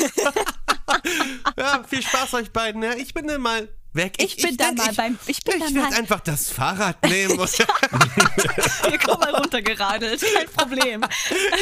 [1.56, 2.82] Ja, viel Spaß euch beiden.
[2.82, 4.14] Ja, ich bin dann mal weg.
[4.18, 7.02] Ich bin dann werd- mal beim- ich bin ich dann werd mal- einfach das Fahrrad
[7.04, 7.38] nehmen.
[7.38, 10.20] Wir kommen mal runtergeradelt.
[10.20, 11.04] Kein Problem.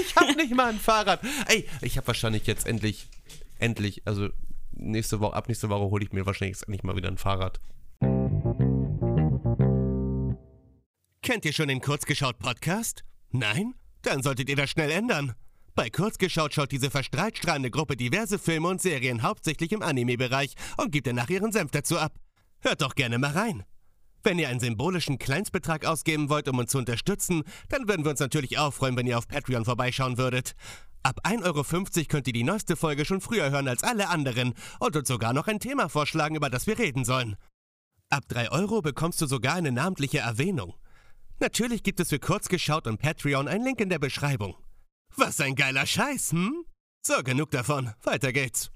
[0.01, 1.20] ich habe nicht mal ein Fahrrad.
[1.46, 3.09] Ey, ich habe wahrscheinlich jetzt endlich,
[3.59, 4.29] endlich, also
[4.72, 7.61] nächste Woche, ab nächste Woche hole ich mir wahrscheinlich jetzt endlich mal wieder ein Fahrrad.
[11.29, 13.05] Kennt ihr schon den Kurzgeschaut-Podcast?
[13.33, 13.75] Nein?
[14.01, 15.35] Dann solltet ihr das schnell ändern.
[15.75, 20.91] Bei Kurzgeschaut schaut diese verstrahlt strahlende Gruppe diverse Filme und Serien hauptsächlich im Anime-Bereich und
[20.91, 22.14] gibt danach ihren Senf dazu ab.
[22.61, 23.64] Hört doch gerne mal rein.
[24.23, 28.21] Wenn ihr einen symbolischen Kleinstbetrag ausgeben wollt, um uns zu unterstützen, dann würden wir uns
[28.21, 30.55] natürlich auch freuen, wenn ihr auf Patreon vorbeischauen würdet.
[31.03, 34.97] Ab 1,50 Euro könnt ihr die neueste Folge schon früher hören als alle anderen und
[34.97, 37.37] uns sogar noch ein Thema vorschlagen, über das wir reden sollen.
[38.09, 40.73] Ab 3 Euro bekommst du sogar eine namentliche Erwähnung.
[41.40, 44.57] Natürlich gibt es für Kurzgeschaut und Patreon einen Link in der Beschreibung.
[45.16, 46.64] Was ein geiler Scheiß, hm?
[47.01, 47.92] So, genug davon.
[48.03, 48.72] Weiter geht's.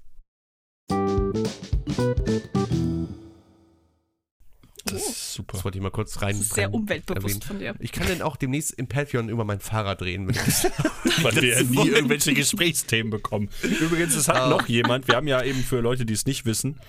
[4.85, 5.57] Das ist super.
[5.57, 6.37] Das wollte ich mal kurz rein.
[6.37, 7.41] Das ist sehr rein umweltbewusst erwähnen.
[7.41, 7.75] von dir.
[7.79, 10.27] Ich kann dann auch demnächst im Patreon über mein Fahrrad reden.
[10.27, 10.63] Wenn ich das
[11.21, 13.49] Weil wir ja nie irgendwelche Gesprächsthemen bekommen.
[13.61, 16.79] Übrigens, es hat noch jemand, wir haben ja eben für Leute, die es nicht wissen,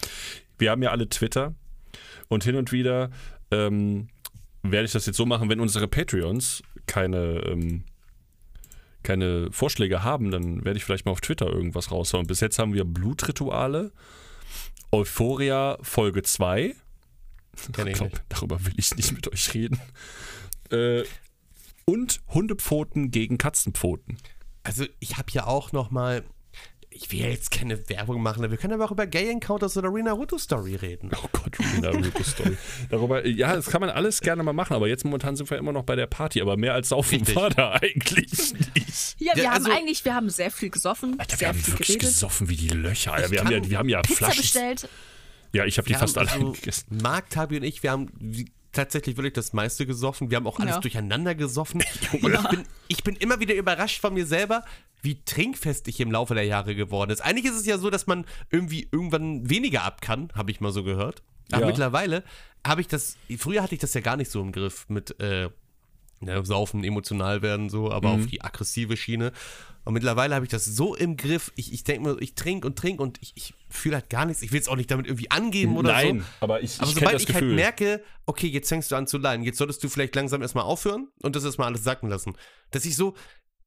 [0.56, 1.56] wir haben ja alle Twitter
[2.28, 3.10] und hin und wieder
[3.50, 4.08] ähm,
[4.64, 7.84] werde ich das jetzt so machen, wenn unsere Patreons keine, ähm,
[9.02, 12.26] keine Vorschläge haben, dann werde ich vielleicht mal auf Twitter irgendwas raushauen.
[12.26, 13.92] Bis jetzt haben wir Blutrituale,
[14.90, 16.74] Euphoria Folge 2.
[17.72, 19.80] Kenn Ich glaub, darüber will ich nicht mit euch reden.
[20.70, 21.04] Äh,
[21.84, 24.16] und Hundepfoten gegen Katzenpfoten.
[24.62, 26.24] Also ich habe ja auch noch mal
[26.96, 30.10] ich will jetzt keine Werbung machen, wir können aber auch über Gay Encounters oder Rina
[30.10, 31.10] Naruto Story reden.
[31.14, 32.56] Oh Gott, Rina Naruto Story.
[32.90, 35.72] Darüber, ja, das kann man alles gerne mal machen, aber jetzt momentan sind wir immer
[35.72, 37.34] noch bei der Party, aber mehr als Saufen Richtig.
[37.36, 39.16] war da eigentlich nicht.
[39.18, 41.58] Ja, wir Ja, haben also- eigentlich, wir haben sehr viel gesoffen, Alter, wir sehr haben
[41.58, 42.08] viel wirklich geredet.
[42.08, 43.12] gesoffen wie die Löcher.
[43.12, 43.30] Alter.
[43.30, 44.42] Wir haben, ja, wir haben ja Pizza Flaschen.
[44.42, 44.88] bestellt.
[45.52, 46.98] Ja, ich habe die Wir fast haben allein also, gegessen.
[47.02, 48.10] Marc, Tabi und ich, wir haben
[48.74, 50.30] tatsächlich wirklich das meiste gesoffen.
[50.30, 50.80] Wir haben auch alles Ja.
[50.80, 51.82] durcheinander gesoffen.
[52.22, 54.64] Und ich, bin, ich bin immer wieder überrascht von mir selber,
[55.02, 57.20] wie trinkfest ich im Laufe der Jahre geworden ist.
[57.20, 60.72] Eigentlich ist es ja so, dass man irgendwie irgendwann weniger ab kann, habe ich mal
[60.72, 61.22] so gehört.
[61.52, 61.66] Aber Ja.
[61.66, 62.24] mittlerweile
[62.66, 65.50] habe ich das, früher hatte ich das ja gar nicht so im Griff mit äh,
[66.24, 68.20] ne, Saufen, emotional werden, so, aber Mhm.
[68.22, 69.32] auf die aggressive Schiene.
[69.84, 71.52] Und mittlerweile habe ich das so im Griff.
[71.56, 74.40] Ich, ich denke mir, ich trinke und trinke und ich, ich fühle halt gar nichts.
[74.42, 76.06] Ich will es auch nicht damit irgendwie angeben oder so.
[76.06, 77.48] Nein, aber ich, Aber ich sobald ich Gefühl.
[77.48, 80.64] halt merke, okay, jetzt fängst du an zu leiden, jetzt solltest du vielleicht langsam erstmal
[80.64, 82.34] aufhören und das erstmal alles sacken lassen.
[82.70, 83.14] Dass ich so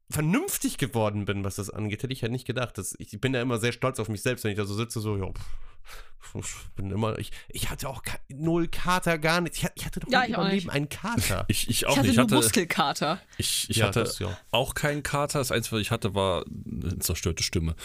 [0.09, 2.77] vernünftig geworden bin, was das angeht, hätte ich halt nicht gedacht.
[2.77, 5.01] Das, ich bin ja immer sehr stolz auf mich selbst, wenn ich da so sitze,
[5.01, 9.57] so, ja, pff, ich bin immer, ich, ich hatte auch null Kater, gar nichts.
[9.57, 10.63] Ich, hatte- ich hatte doch Ja, nie ich in auch meinem nicht.
[10.63, 11.45] Leben einen Kater.
[11.49, 12.17] ich, ich auch Ich hatte nicht.
[12.19, 13.21] hatte, Muskelkater.
[13.37, 14.37] ich, ich Ja, hatte das ja.
[14.51, 15.39] auch keinen Kater.
[15.39, 17.75] Das Einzige, was ich hatte, war eine zerstörte Stimme.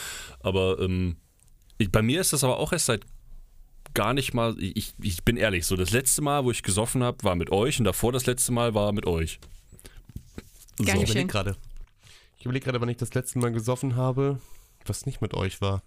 [0.40, 1.16] Aber ähm,
[1.78, 3.04] ich, bei mir ist das aber auch erst seit
[3.94, 4.56] gar nicht mal.
[4.60, 7.78] Ich, ich bin ehrlich, so das letzte Mal, wo ich gesoffen habe, war mit euch
[7.78, 9.38] und davor das letzte Mal war mit euch.
[10.78, 11.56] Überlege gerade.
[12.42, 14.40] Ich überlege gerade, wann ich das letzte Mal gesoffen habe,
[14.84, 15.84] was nicht mit euch war.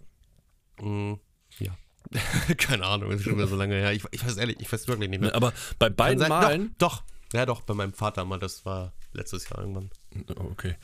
[0.79, 1.19] Hm,
[1.59, 1.75] ja.
[2.57, 3.91] Keine Ahnung, ist schon wieder so lange her.
[3.91, 5.35] Ich, ich weiß ehrlich, ich weiß wirklich nicht mehr.
[5.35, 6.75] Aber bei beiden sein- Malen.
[6.77, 7.03] Doch, doch.
[7.33, 8.39] Ja, doch, bei meinem Vater mal.
[8.39, 9.89] Das war letztes Jahr irgendwann.
[10.29, 10.75] Oh, Okay.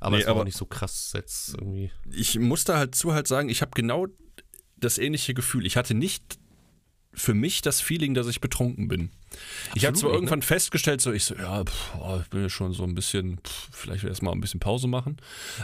[0.00, 1.90] Aber Nee, es war aber- auch nicht so krass jetzt irgendwie.
[2.10, 4.06] ich musste halt zu halt sagen, ich habe genau
[4.78, 5.66] das ähnliche Gefühl.
[5.66, 6.38] Ich hatte nicht
[7.20, 9.10] für mich das Feeling, dass ich betrunken bin.
[9.74, 12.48] ich habe Absolut zwar irgendwann festgestellt, so ich so, ja, pff, oh, ich bin ja
[12.48, 15.16] schon so ein bisschen, pff, vielleicht erstmal ein bisschen Pause machen.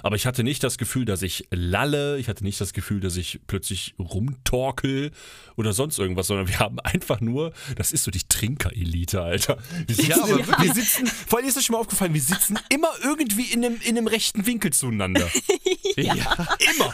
[0.03, 3.17] Aber ich hatte nicht das Gefühl, dass ich lalle, ich hatte nicht das Gefühl, dass
[3.17, 5.11] ich plötzlich rumtorkel
[5.57, 9.59] oder sonst irgendwas, sondern wir haben einfach nur, das ist so die Trinker-Elite, Alter.
[9.87, 12.21] Wir sitzen, Ja, aber immer- wir sitzen, vor allem ist das schon mal aufgefallen, wir
[12.21, 15.29] sitzen immer irgendwie in einem, in einem rechten Winkel zueinander.
[16.03, 16.93] Ja, Immer.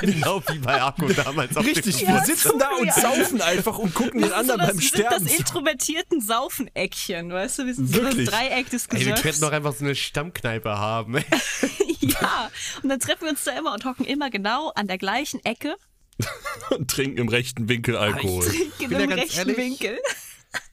[0.00, 1.56] genau wie bei Akku damals.
[1.56, 2.92] Auf Richtig, wir Ja, sitzen da und ja.
[2.92, 5.18] saufen einfach und gucken den anderen das, beim wir Sterben.
[5.20, 7.66] sind das introvertierten Saufeneckchen, weißt du?
[7.66, 8.28] Wir sind so Wirklich?
[8.28, 9.22] das Dreieck des Ey, wir Gesöffs.
[9.22, 11.14] könnten doch einfach so eine Stammkneipe haben.
[12.00, 12.50] ja,
[12.82, 15.76] und dann treffen wir uns da immer und hocken immer genau an der gleichen Ecke,
[16.70, 18.46] und trinken im rechten Winkel Alkohol.
[18.78, 19.98] ja dem ganz rechten ehrlich, Winkel.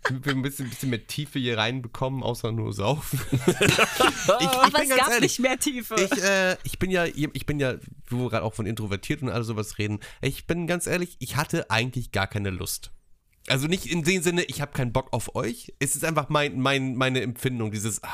[0.09, 3.19] Wir ein bisschen, bisschen mehr Tiefe hier reinbekommen, außer nur saufen.
[3.31, 5.95] ich, Aber es gab nicht mehr Tiefe.
[5.95, 7.75] Ich, äh, ich bin ja, ich bin ja,
[8.07, 9.99] wo wir gerade auch von introvertiert und all sowas reden.
[10.21, 12.91] Ich bin ganz ehrlich, ich hatte eigentlich gar keine Lust.
[13.47, 15.73] Also nicht in dem Sinne, ich habe keinen Bock auf euch.
[15.79, 18.09] Es ist einfach mein, mein, meine Empfindung, dieses, ah,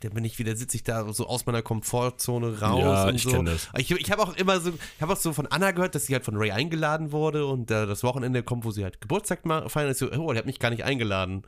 [0.00, 3.22] dann bin ich wieder, sitze ich da so aus meiner Komfortzone raus Ja, und ich
[3.22, 3.42] so.
[3.42, 3.68] das.
[3.78, 6.12] Ich, ich habe auch immer so, ich habe auch so von Anna gehört, dass sie
[6.12, 9.90] halt von Ray eingeladen wurde und äh, das Wochenende kommt, wo sie halt Geburtstag feiern.
[9.90, 11.42] Ich so, oh, der hat mich gar nicht eingeladen.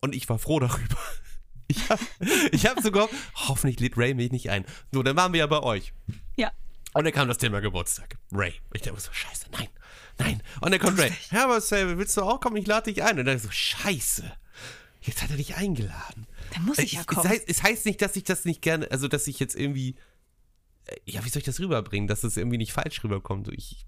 [0.00, 0.96] Und ich war froh darüber.
[1.68, 2.02] Ich habe
[2.52, 3.08] ich hab sogar,
[3.48, 4.64] hoffentlich lädt Ray mich nicht ein.
[4.92, 5.92] So, dann waren wir ja bei euch.
[6.36, 6.50] ja.
[6.92, 8.16] Und dann kam das Thema Geburtstag.
[8.32, 8.54] Ray.
[8.72, 9.68] Ich dachte so, scheiße, nein,
[10.18, 10.42] nein.
[10.62, 11.12] Und dann kommt Ray.
[11.32, 12.56] Aber Sal, willst du auch kommen?
[12.56, 13.18] Ich lade dich ein.
[13.18, 14.24] Und dann so, scheiße.
[15.02, 16.26] Jetzt hat er dich eingeladen.
[16.54, 17.28] Dann muss ich Ich, ja es, kommen.
[17.28, 19.96] heißt, es heißt nicht, dass ich das nicht gerne, also dass ich jetzt irgendwie,
[20.86, 23.48] äh, ja, wie soll ich das rüberbringen, dass es irgendwie nicht falsch rüberkommt.
[23.52, 23.84] Ich,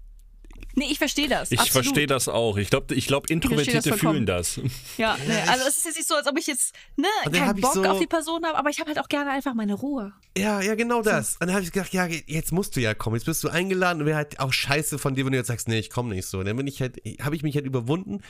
[0.75, 1.51] Nee, ich verstehe das.
[1.51, 2.57] Ich verstehe das auch.
[2.57, 4.59] Ich glaube, ich glaub, Introvertierte das fühlen das.
[4.97, 7.59] Ja, nee, also es ist jetzt nicht so, als ob ich jetzt ne, Und keinen
[7.61, 10.11] Bock so- auf die Person habe, aber ich habe halt auch gerne einfach meine Ruhe.
[10.37, 11.33] ja, ja, genau das.
[11.37, 13.15] Und dann habe ich gedacht, ja, jetzt musst du ja kommen.
[13.15, 15.69] Jetzt bist du eingeladen und wäre halt auch scheiße von dir, wenn du jetzt sagst,
[15.69, 16.43] nee, ich komme nicht so.
[16.43, 18.21] Dann bin ich halt, habe ich mich halt überwunden.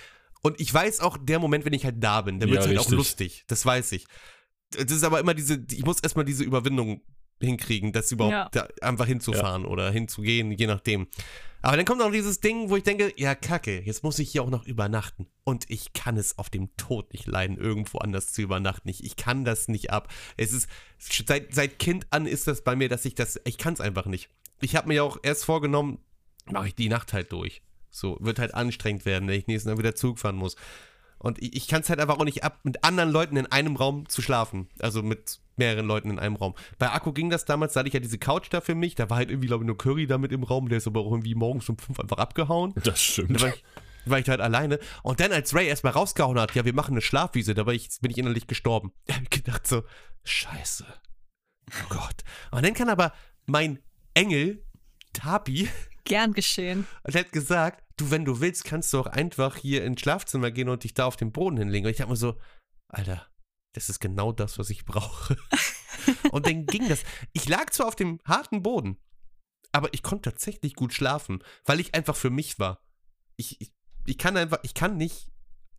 [0.41, 2.69] Und ich weiß auch, der Moment, wenn ich halt da bin, dann wird es Ja,
[2.78, 3.43] halt auch lustig.
[3.47, 4.06] Das weiß ich.
[4.71, 7.02] Das ist aber immer diese, ich muss erstmal diese Überwindung
[7.41, 8.49] hinkriegen, das überhaupt Ja.
[8.49, 11.08] da einfach hinzufahren oder hinzugehen, je nachdem.
[11.62, 14.43] Aber dann kommt noch dieses Ding, wo ich denke, ja, kacke, jetzt muss ich hier
[14.43, 15.28] auch noch übernachten.
[15.43, 18.88] Und ich kann es auf dem Tod nicht leiden, irgendwo anders zu übernachten.
[18.88, 20.10] Ich, ich kann das nicht ab.
[20.38, 23.73] Es ist, seit, seit Kind an ist das bei mir, dass ich das, ich kann
[23.73, 24.30] es einfach nicht.
[24.62, 25.99] Ich habe mir ja auch erst vorgenommen,
[26.45, 27.62] mache ich die Nacht halt durch.
[27.89, 30.56] So, wird halt anstrengend werden, wenn ich nächsten Tag wieder Zug fahren muss.
[31.17, 33.75] Und ich, ich kann es halt einfach auch nicht ab, mit anderen Leuten in einem
[33.75, 34.69] Raum zu schlafen.
[34.80, 36.56] Also mit mehreren Leuten in einem Raum.
[36.78, 38.95] Bei Akku ging das damals, da hatte ich ja diese Couch da für mich.
[38.95, 40.69] Da war halt irgendwie, glaube ich, nur Curry da mit im Raum.
[40.69, 42.73] Der ist aber auch irgendwie morgens um fünf einfach abgehauen.
[42.75, 43.41] Das Da stimmt.
[43.41, 43.63] war ich,
[44.06, 44.80] war ich da halt alleine.
[45.04, 48.12] Und dann, als Ray erstmal rausgehauen hat, ja, wir machen eine Schlafwiese, da ich, bin
[48.12, 48.93] ich innerlich gestorben.
[49.08, 49.84] Da hab ich gedacht so,
[50.23, 50.86] scheiße.
[51.69, 52.23] Oh Gott.
[52.52, 53.12] Und dann kann aber
[53.45, 53.80] mein
[54.13, 54.63] Engel,
[55.13, 55.67] Tapi,
[56.10, 56.86] Gern geschehen.
[57.04, 60.52] und er hat gesagt, du, wenn du willst, kannst du auch einfach hier ins Schlafzimmer
[60.52, 61.86] gehen und dich da auf den Boden hinlegen.
[61.86, 62.38] Und ich dachte mir so,
[62.89, 63.26] Alter,
[63.74, 65.38] das ist genau das, was ich brauche.
[66.32, 67.04] und dann ging das.
[67.34, 68.98] Ich lag zwar auf dem harten Boden,
[69.72, 72.84] aber ich konnte tatsächlich gut schlafen, weil ich einfach für mich war.
[73.36, 73.74] Ich, ich,
[74.06, 75.28] ich kann einfach, ich kann nicht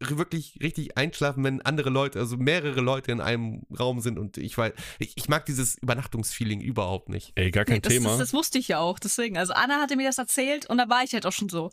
[0.00, 4.56] wirklich richtig einschlafen, wenn andere Leute, also mehrere Leute in einem Raum sind und ich
[4.56, 7.32] weiß, ich, ich mag dieses Übernachtungsfeeling überhaupt nicht.
[7.34, 8.08] Ey, gar kein Nee, das, Thema.
[8.10, 9.36] Das, das wusste ich ja auch, deswegen.
[9.36, 11.70] Also Anna hatte mir das erzählt und da war ich halt auch schon so.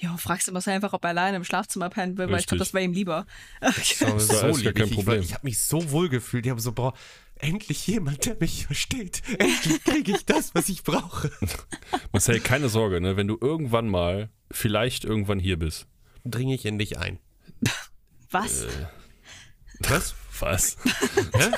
[0.00, 2.60] Ja, fragst du Marcel einfach, ob er alleine im Schlafzimmer pennen will, weil ich glaube,
[2.60, 3.26] das wäre ihm lieber.
[3.60, 4.74] Aber ist so lieb.
[4.76, 5.06] kein Ich, ich, Problem.
[5.06, 6.46] war- ich habe mich so wohl gefühlt.
[6.46, 6.94] Ich habe so, boah,
[7.40, 9.22] endlich jemand, der mich versteht.
[9.38, 11.32] Endlich kriege ich das, was ich brauche.
[12.12, 13.16] Marcel, keine Sorge, ne?
[13.16, 15.86] wenn du irgendwann mal, vielleicht irgendwann hier bist.
[16.24, 17.18] Dringe ich in dich ein.
[18.30, 18.62] Was?
[18.64, 18.68] Äh,
[19.80, 20.14] Was?
[20.40, 20.76] Was?
[21.34, 21.50] Hä?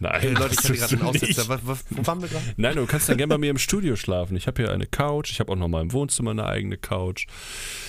[0.00, 1.48] Nein, Hey, Leute, ich hatte gerade einen Aussetzer.
[1.64, 2.44] wo waren wir gerade?
[2.56, 4.36] Nein, du kannst dann gerne bei mir im Studio schlafen.
[4.36, 7.26] Ich habe hier eine Couch, ich habe auch noch mal im Wohnzimmer eine eigene Couch.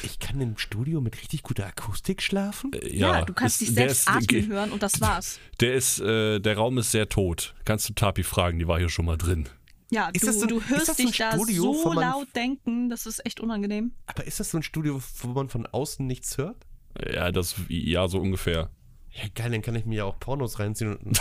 [0.04, 2.72] Ich kann im Studio mit richtig guter Akustik schlafen?
[2.74, 5.40] Äh, ja, du kannst ist- dich selbst ist- atmen hören und das war's.
[5.62, 7.56] Der ist, äh, der Raum ist sehr tot.
[7.66, 9.50] Kannst du Tapi fragen, die war hier schon mal drin.
[9.90, 13.06] Ja, Ist du, das so- du ist hörst so dich da so laut denken, das
[13.06, 13.94] ist echt unangenehm.
[14.08, 16.65] Aber ist das so ein Studio, wo man von außen nichts hört?
[17.12, 18.70] Ja, das, ja, so ungefähr.
[19.12, 21.06] Ja, geil, dann kann ich mir ja auch Pornos reinziehen und.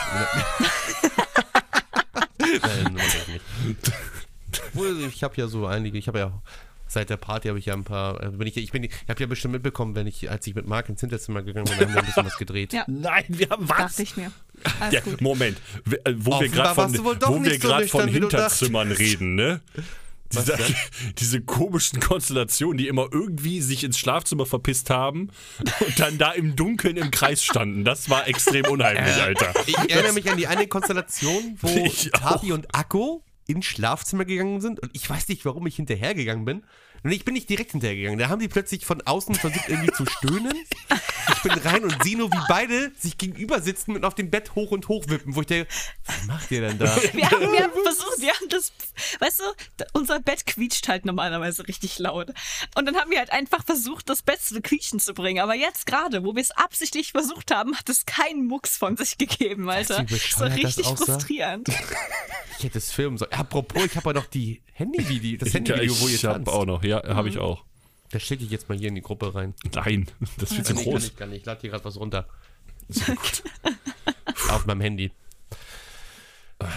[2.39, 3.45] Nein, mach ich nicht.
[4.69, 6.43] Obwohl, ich habe ja so einige, ich habe ja
[6.95, 9.21] seit der Party habe ich ja ein paar, äh, bin ich, ich bin, ich habe
[9.21, 12.01] ja bestimmt mitbekommen, wenn ich, als ich mit Marc ins Hinterzimmer gegangen bin, haben wir
[12.01, 12.73] ein bisschen was gedreht.
[12.73, 12.85] Ja.
[12.87, 14.33] Nein, wir haben Dachte ich mir.
[14.81, 15.13] Alles Ja.
[15.21, 18.09] Moment, wo wir Offenbar gerade von, warst du wohl doch wo wir so grad von
[18.09, 19.61] Hinterzimmern reden, ne?
[20.33, 20.57] Diese,
[21.19, 25.31] diese komischen Konstellationen, die immer irgendwie sich ins Schlafzimmer verpisst haben
[25.81, 27.85] und dann da im Dunkeln im Kreis standen.
[27.85, 29.53] Das war extrem unheimlich, Alter.
[29.67, 34.81] Ich erinnere mich an die eine Konstellation, wo Tabi und Akko ins Schlafzimmer gegangen sind
[34.81, 36.65] und ich weiß nicht, warum ich hinterhergegangen bin.
[37.05, 38.19] Und ich bin nicht direkt hinterhergegangen.
[38.19, 40.55] Da haben die plötzlich von außen versucht, irgendwie zu stöhnen.
[41.35, 44.55] Ich bin rein und sehe nur, wie beide sich gegenüber sitzen und auf dem Bett
[44.55, 45.71] hoch und hoch wippen, wo ich denke,
[46.07, 46.87] was macht ihr denn da?
[47.13, 48.73] Wir haben, wir haben versucht, wir haben das,
[49.21, 52.31] weißt du, unser Bett quietscht halt normalerweise richtig laut.
[52.75, 55.43] Und dann haben wir halt einfach versucht, das Bett zu quietschen zu bringen.
[55.43, 59.19] Aber jetzt gerade, wo wir es absichtlich versucht haben, hat es keinen Mucks von sich
[59.19, 60.05] gegeben, Alter.
[60.05, 61.05] Das war das richtig aussah?
[61.05, 61.69] frustrierend.
[62.59, 63.33] Ich hätte es filmen sollen.
[63.33, 66.49] Apropos, ich habe ja noch die Handyvideo, das Handyvideo, wo ihr ich hab tanzt.
[66.53, 67.65] auch noch, ja, habe ich auch.
[68.11, 69.55] Das schicke ich jetzt mal hier in die Gruppe rein.
[69.75, 70.07] Nein,
[70.39, 71.05] das ist viel zu Nee, kann groß.
[71.05, 71.41] ich gar nicht.
[71.41, 72.29] Ich lade hier gerade was runter.
[74.51, 75.11] Auf meinem Handy.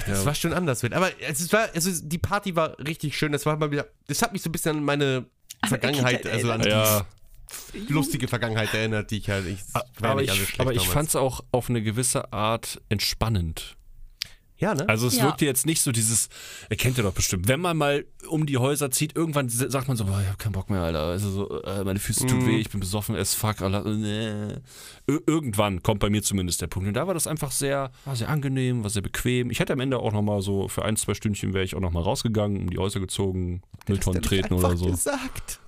[0.05, 0.93] Das war schon anders, Witt.
[0.93, 3.31] aber es war, es ist, die Party war richtig schön.
[3.31, 5.25] Das war mal wieder, das hat mich so ein bisschen an meine
[5.65, 7.05] Vergangenheit, also an Ja,
[7.73, 9.45] die lustige Vergangenheit erinnert, die ich halt.
[9.45, 12.33] Ich, war aber nicht alles ich, schlecht aber ich fand es auch auf eine gewisse
[12.33, 13.76] Art entspannend.
[14.59, 14.89] Ja, ne?
[14.89, 15.25] Also es Ja.
[15.25, 16.29] wirkte jetzt nicht so dieses,
[16.69, 19.95] ihr kennt ihr doch bestimmt, wenn man mal um die Häuser zieht, irgendwann sagt man
[19.95, 21.03] so, boah, ich hab keinen Bock mehr, Alter.
[21.03, 22.47] Also so, äh, meine Füße tut Mhm.
[22.47, 23.83] weh, ich bin besoffen as fuck, Alter.
[23.83, 24.53] Nee.
[25.07, 26.87] Ir- Irgendwann kommt bei mir zumindest der Punkt.
[26.87, 29.51] Und da war das einfach sehr, war sehr angenehm, war sehr bequem.
[29.51, 32.03] Ich hätte am Ende auch nochmal so, für ein, zwei Stündchen wäre ich auch nochmal
[32.03, 34.87] rausgegangen, um die Häuser gezogen, Mülltonnen treten oder so.
[34.87, 35.59] gesagt.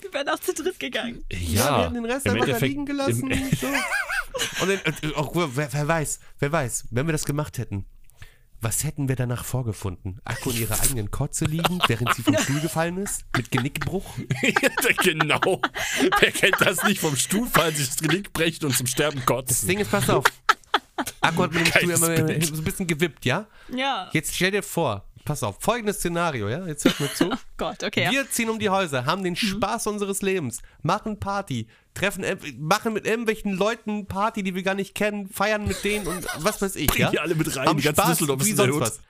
[0.00, 1.22] Wir wären auch zu dritt gegangen.
[1.30, 3.30] Ja, wir haben den Rest einfach da liegen gelassen.
[3.30, 3.66] Im, so.
[4.62, 7.86] Und dann, äh, auch, wer, wer weiß, wer weiß, wenn wir das gemacht hätten,
[8.66, 10.20] was hätten wir danach vorgefunden?
[10.24, 13.24] Akku in ihrer eigenen Kotze liegen, während sie vom Stuhl gefallen ist?
[13.36, 14.04] Mit Genickbruch?
[15.04, 15.60] genau.
[16.18, 19.26] Wer kennt das nicht vom Stuhl fallen, sich das Genick brechen und zum Sterben Das
[19.26, 19.68] kotzen?
[19.68, 20.24] Ding ist, pass auf.
[21.20, 23.46] Akku hat mit dem Stuhl immer so ein bisschen gewippt, ja?
[23.72, 24.10] Ja.
[24.12, 26.66] Jetzt stell dir vor, pass auf, folgendes Szenario, ja?
[26.66, 27.30] Jetzt hört mir zu.
[27.58, 28.04] Gott, okay.
[28.04, 28.10] Ja.
[28.10, 32.94] Wir ziehen um die Häuser, haben den Spaß unseres Lebens, machen Party, treffen, äh, machen
[32.94, 36.76] mit irgendwelchen Leuten Party, die wir gar nicht kennen, feiern mit denen und was weiß
[36.76, 37.10] ich, Bring ja?
[37.10, 38.80] die alle mit rein, Haben die ganze Spaß wie sonst Hut.
[38.80, 39.00] was.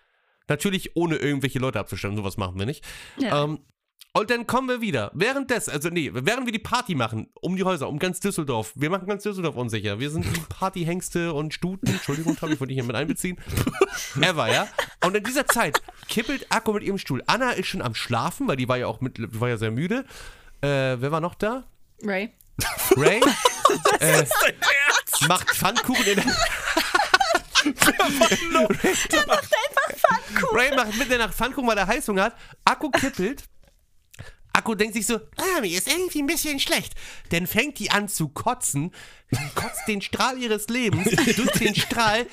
[0.48, 2.84] Natürlich ohne irgendwelche Leute abzustimmen, sowas machen wir nicht.
[3.18, 3.44] Ja.
[3.44, 3.60] Ähm,
[4.16, 5.10] und dann kommen wir wieder.
[5.12, 8.88] Währenddessen, also nee, während wir die Party machen, um die Häuser, um ganz Düsseldorf, wir
[8.88, 10.00] machen ganz Düsseldorf unsicher.
[10.00, 13.36] Wir sind die Partyhengste und Stuten, Entschuldigung, Tommy, ich wollte dich hier mit einbeziehen.
[14.22, 14.68] Ever, ja?
[15.04, 17.22] Und in dieser Zeit kippelt Akku mit ihrem Stuhl.
[17.26, 20.06] Anna ist schon am Schlafen, weil die war ja auch mit, war ja sehr müde.
[20.62, 21.64] Äh, wer war noch da?
[22.02, 22.32] Ray.
[22.96, 23.20] Ray?
[24.00, 24.24] äh,
[25.28, 26.24] macht Pfannkuchen in der.
[30.52, 32.36] Ray macht mitten in der Nacht Pfannkuchen, weil er Heißhunger hat.
[32.64, 33.44] Akku kippelt.
[34.56, 36.94] Akku denkt sich so, ah, mir ist irgendwie ein bisschen schlecht.
[37.30, 38.92] Dann fängt die an zu kotzen,
[39.54, 42.26] kotzt den Strahl ihres Lebens, durch den Strahl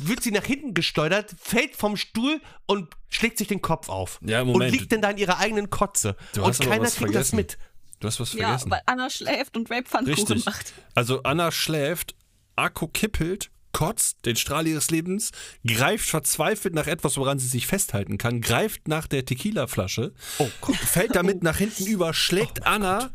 [0.00, 4.18] wird sie nach hinten gesteuert, fällt vom Stuhl und schlägt sich den Kopf auf.
[4.22, 4.72] Ja, Moment.
[4.72, 6.16] Und liegt dann da in ihrer eigenen Kotze.
[6.34, 7.36] Du und keiner kriegt das vergessen.
[7.36, 7.58] mit.
[8.00, 8.70] Du hast was Ja, vergessen.
[8.70, 10.44] weil Anna schläft und Ray Pfannkuchen Richtig.
[10.46, 10.72] macht.
[10.94, 12.14] Also Anna schläft,
[12.56, 13.50] Akku kippelt,
[13.82, 15.32] kotzt den Strahl ihres Lebens,
[15.66, 20.76] greift verzweifelt nach etwas, woran sie sich festhalten kann, greift nach der Tequila-Flasche, Oh Gott.
[20.76, 23.10] fällt damit nach hinten über, schlägt Anna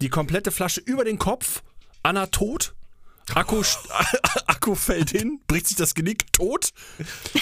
[0.00, 1.64] die komplette Flasche über den Kopf,
[2.04, 2.74] Anna tot.
[3.34, 3.60] Akku,
[4.46, 6.70] Akku fällt hin, bricht sich das Genick, tot.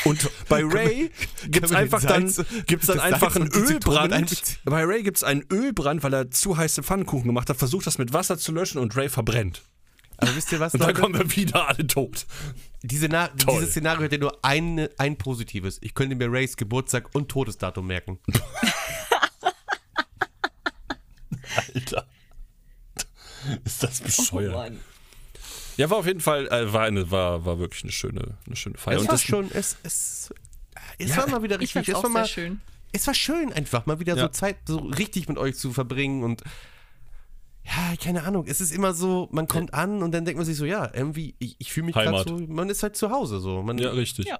[0.04, 1.10] Und bei Ray
[1.48, 4.58] gibt es einfach dann, gibt's dann einfach einen Ölbrand.
[4.64, 7.98] Bei Ray gibt es einen Ölbrand, weil er zu heiße Pfannkuchen gemacht hat, versucht das
[7.98, 9.60] mit Wasser zu löschen und Ray verbrennt.
[10.18, 11.00] Aber wisst ihr was, Und dann Leute?
[11.00, 12.26] kommen wir wieder alle tot.
[12.82, 13.54] Diese Na Toll.
[13.56, 15.78] dieses Szenario hätte nur ein, ein Positives.
[15.82, 18.18] Ich könnte mir Rays Geburtstag und Todesdatum merken.
[21.74, 22.06] Alter.
[23.64, 24.54] Ist das Oh bescheuert?
[24.54, 24.80] Mann.
[25.76, 28.76] ja, war auf jeden Fall, äh, war, eine, war, war wirklich eine schöne, eine schöne
[28.78, 28.96] Feier.
[28.96, 30.32] es Und war das, schon, es, es,
[30.98, 31.86] es Ja, war mal wieder Ich richtig.
[31.86, 32.60] fand's Es auch war mal, sehr schön.
[32.92, 34.22] es war schön, einfach mal wieder Ja.
[34.22, 36.42] so Zeit so richtig mit euch zu verbringen und
[37.66, 38.44] ja, keine Ahnung.
[38.46, 41.34] Es ist immer so, man kommt an und dann denkt man sich so, ja, irgendwie,
[41.38, 43.62] ich, ich fühle mich gerade so, man ist halt zu Hause so.
[43.62, 44.26] Man, ja, richtig.
[44.26, 44.38] Ja.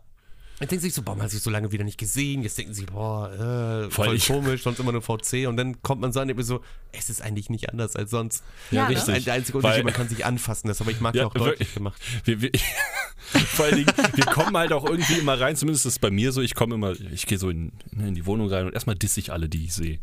[0.61, 2.43] man denkt sich so, boah, man hat sich so lange wieder nicht gesehen.
[2.43, 5.47] Jetzt denken sie, boah, äh, Voll voll ich- komisch, sonst immer nur VC.
[5.49, 6.61] Und dann kommt man so an und denkt mir so,
[6.93, 8.45] es ist eigentlich nicht anders als sonst.
[8.71, 8.95] Ja, Ja, ne?
[8.95, 9.23] Das ist richtig.
[9.23, 11.35] ein, der einzige Weil- Unterschied, man kann sich anfassen, das aber ich mag ja, auch
[11.35, 11.75] deutlich wirklich.
[11.75, 12.01] gemacht.
[12.25, 12.51] Wir, wir,
[13.19, 16.31] vor allen Dingen, wir kommen halt auch irgendwie immer rein, zumindest ist es bei mir
[16.33, 18.95] so, ich komme immer, ich gehe so in, ne, in die Wohnung rein und erstmal
[18.97, 19.99] disse ich alle, die ich sehe.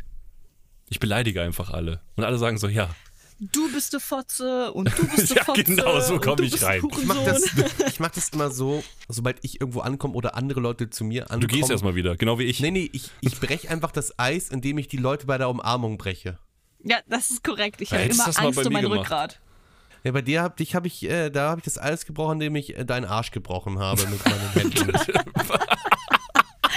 [0.90, 2.00] Ich beleidige einfach alle.
[2.16, 2.94] Und alle sagen so, ja,
[3.40, 5.64] Du bist eine Fotze und du bist eine Ja, Fotze.
[5.64, 6.82] genau, so und komm du ich rein.
[6.98, 7.64] Ich mach, Hurensohn.
[7.78, 11.22] das, ich mach das immer so, sobald ich irgendwo ankomme oder andere Leute zu mir
[11.24, 11.40] ankommen.
[11.40, 12.60] du gehst erstmal wieder, genau wie ich.
[12.60, 15.98] Nee, nee, ich, ich breche einfach das Eis, indem ich die Leute bei der Umarmung
[15.98, 16.38] breche.
[16.82, 17.80] Ja, das ist korrekt.
[17.80, 19.00] Ich Ja, habe immer Angst um mein gemacht.
[19.00, 19.40] Rückgrat.
[20.04, 22.56] Ja, bei dir hab, dich hab ich, äh, da habe ich das Eis gebrochen, indem
[22.56, 24.92] ich äh, deinen Arsch gebrochen habe mit meinen Händen.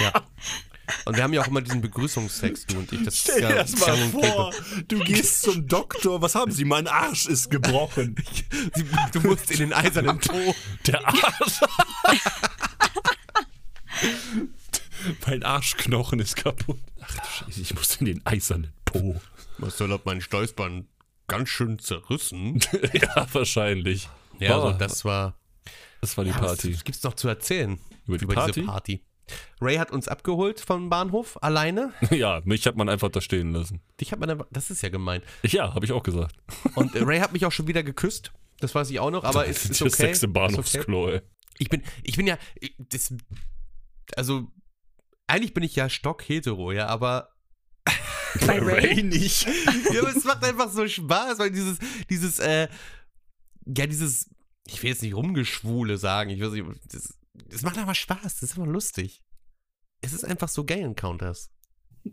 [0.00, 0.12] ja.
[1.04, 3.02] Und wir haben ja auch immer diesen Begrüßungstex, du und ich.
[3.04, 4.50] Das ist ja gang und gäbe.
[4.88, 6.64] du gehst zum Doktor, was haben Sie?
[6.64, 8.16] Mein Arsch ist gebrochen.
[9.12, 10.54] Du musst in den eisernen Po.
[10.86, 11.60] Der Arsch.
[15.26, 16.78] mein Arschknochen ist kaputt.
[17.00, 19.20] Ach du Scheiße, ich muss in den eisernen Po.
[19.58, 20.86] Marcel hat mein Stolzbein
[21.26, 22.60] ganz schön zerrissen.
[22.92, 24.08] ja, wahrscheinlich.
[24.38, 25.38] Ja, Boah, also das war.
[26.00, 26.74] das war die Ja, was, Party.
[26.74, 28.52] was gibt's noch zu erzählen Über die Party?
[28.52, 29.02] diese Party?
[29.60, 31.92] Ray hat uns abgeholt vom Bahnhof alleine.
[32.10, 33.80] Ja, mich hat man einfach da stehen lassen.
[34.00, 35.22] Dich hat man, aber- das ist ja gemein.
[35.44, 36.36] Ja, habe ich auch gesagt.
[36.74, 38.32] Und äh, Ray hat mich auch schon wieder geküsst.
[38.60, 39.90] Das weiß ich auch noch, aber es ist, ist okay.
[39.90, 40.32] das sechste Ist okay.
[40.32, 41.20] Bahnhofsklo, ey.
[41.58, 43.12] Ich bin, ich bin ja, ich- das,
[44.16, 44.48] also
[45.26, 47.30] eigentlich bin ich ja stockhetero, ja, aber,
[48.46, 49.02] Bei Ray?
[49.02, 49.46] nicht.
[49.92, 51.78] ja, aber es macht einfach so Spaß, weil dieses,
[52.10, 52.68] dieses, äh,
[53.66, 54.30] ja, dieses,
[54.66, 57.17] ich will jetzt nicht rumgeschwule sagen, ich weiß nicht, das,
[57.48, 59.22] das macht einfach Spaß, das ist einfach lustig.
[60.00, 61.50] Es ist einfach so Gay Encounters.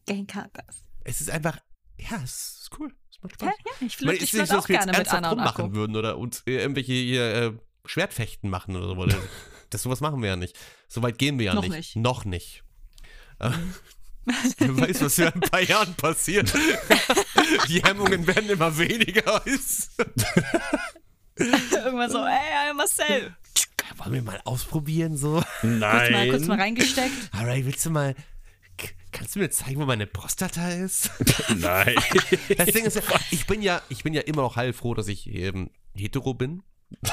[0.08, 0.78] Encounters.
[1.04, 1.60] Es ist einfach,
[1.98, 3.58] ja, es ist cool, es macht Ja, Spaß.
[3.66, 5.30] ja, ich Ich meine, es nicht so, auch dass wir jetzt gerne mit ernsthaft Anna
[5.30, 7.54] rummachen würden oder uns äh, irgendwelche hier, äh,
[7.86, 9.18] Schwertfechten machen oder so.
[9.72, 10.56] Das sowas machen wir ja nicht.
[10.88, 11.72] So weit gehen wir ja Noch nicht.
[11.74, 11.96] nicht.
[11.96, 12.64] Noch nicht.
[13.40, 13.50] Äh,
[14.58, 16.54] Wer weiß, was in ein paar Jahren passiert.
[17.68, 19.42] Die Hemmungen werden immer weniger.
[21.36, 23.36] Irgendwann so, ey, Marcel.
[23.98, 25.44] Wollen wir mal ausprobieren so?
[25.62, 26.60] Kurz mal, kurz mal Nein.
[26.60, 27.14] reingesteckt.
[27.32, 28.16] Alright, willst du mal.
[29.12, 31.10] Kannst du mir zeigen, wo meine Prostata ist?
[31.58, 31.96] Nein.
[32.58, 35.34] Das Ding ist ja, ich bin ja, ich bin ja immer noch heilfroh, dass ich
[35.34, 36.64] ähm, hetero bin.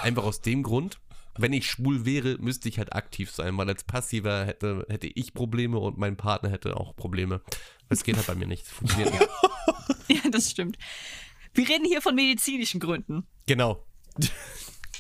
[0.03, 0.99] Einfach aus dem Grund.
[1.39, 5.33] Wenn ich schwul wäre, müsste ich halt aktiv sein, weil als Passiver hätte, hätte ich
[5.33, 7.41] Probleme und mein Partner hätte auch Probleme.
[7.89, 8.67] Das geht halt bei mir nicht.
[8.67, 9.29] Das funktioniert nicht.
[10.09, 10.77] Ja, das stimmt.
[11.55, 13.27] Wir reden hier von medizinischen Gründen.
[13.47, 13.87] Genau.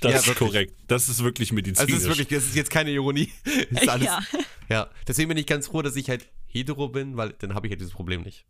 [0.03, 0.49] Das Ja, ist wirklich.
[0.51, 0.75] korrekt.
[0.89, 1.81] Das ist wirklich medizinisch.
[1.95, 3.31] Also es ist wirklich, das ist jetzt keine Ironie.
[3.71, 4.21] Das ist alles, Ja.
[4.69, 4.91] ja.
[5.09, 7.81] Deswegen bin ich ganz froh, dass ich halt hetero bin, weil dann habe ich halt
[7.81, 8.45] dieses Problem nicht.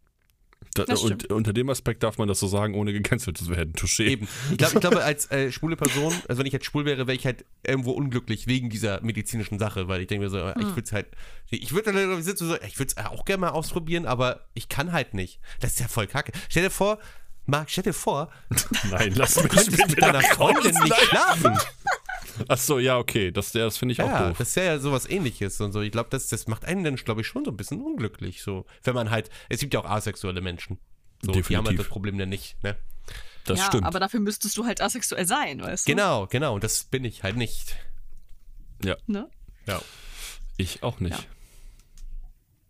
[0.74, 3.74] Da, Das und unter dem Aspekt darf man das so sagen, ohne gecancelt zu werden.
[3.74, 4.04] Touché.
[4.04, 4.28] Eben.
[4.52, 7.16] Ich glaube, ich glaube als äh, schwule Person, also wenn ich halt schwul wäre, wäre
[7.16, 10.68] ich halt irgendwo unglücklich wegen dieser medizinischen Sache, weil ich denke mir so, äh, ich
[10.68, 11.06] würde es halt,
[11.50, 11.92] ich würde
[12.36, 15.40] so, ich würde es auch gerne mal ausprobieren, aber ich kann halt nicht.
[15.60, 16.32] Das ist ja voll kacke.
[16.48, 16.98] Stell dir vor,
[17.46, 18.30] Marc, stell dir vor,
[18.90, 21.58] Nein, lass mich mit deiner Freundin nicht schlafen.
[22.48, 23.30] Achso, ja, okay.
[23.30, 24.38] Das, das finde ich auch Ja, doof.
[24.38, 25.80] das ist ja sowas ähnliches und so.
[25.82, 28.42] Ich glaube, das, das macht einen dann, glaube ich, schon so ein bisschen unglücklich.
[28.42, 30.78] So, wenn man halt, es gibt ja auch asexuelle Menschen.
[31.20, 31.76] So, die haben halt Definitiv.
[31.78, 32.76] das Problem dann nicht, ne?
[33.44, 33.84] Das ja, stimmt.
[33.84, 35.90] aber dafür müsstest du halt asexuell sein, weißt du?
[35.92, 36.54] Genau, genau.
[36.54, 37.76] Und das bin ich halt nicht.
[38.84, 39.28] ja, Ne?
[39.66, 39.80] Ja.
[40.56, 41.18] ich auch nicht.
[41.18, 41.24] Ja.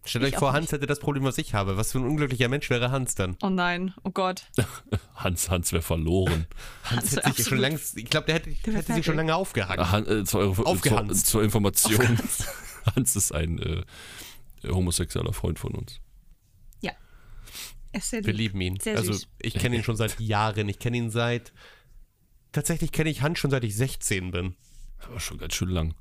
[0.05, 1.77] Stellt euch vor, Hans hätte das Problem, was ich habe.
[1.77, 3.37] Was für ein unglücklicher Mensch wäre Hans dann?
[3.41, 4.47] Oh nein, oh Gott.
[5.15, 6.47] Hans, Hans wäre verloren.
[6.85, 9.35] Hans Also hätte sich schon längst, ich glaube, der hätte, wär hätte sich schon lange
[9.35, 9.91] aufgehangen.
[9.93, 11.27] Han, äh, zur, zur, Aufgehanzt.
[11.27, 12.19] zur Information.
[12.97, 13.85] Hans ist ein äh,
[14.69, 16.01] homosexueller Freund von uns.
[16.81, 16.93] Ja.
[17.93, 18.55] Es ist sehr Wir lieb.
[18.55, 18.81] lieben ihn.
[18.81, 19.29] Sehr also süß.
[19.41, 20.69] ich kenne ihn schon seit Jahren.
[20.69, 21.53] Ich kenne ihn seit.
[22.51, 24.57] Tatsächlich kenne ich Hans schon seit ich 16 bin.
[25.07, 25.95] Aber schon ganz schön lang.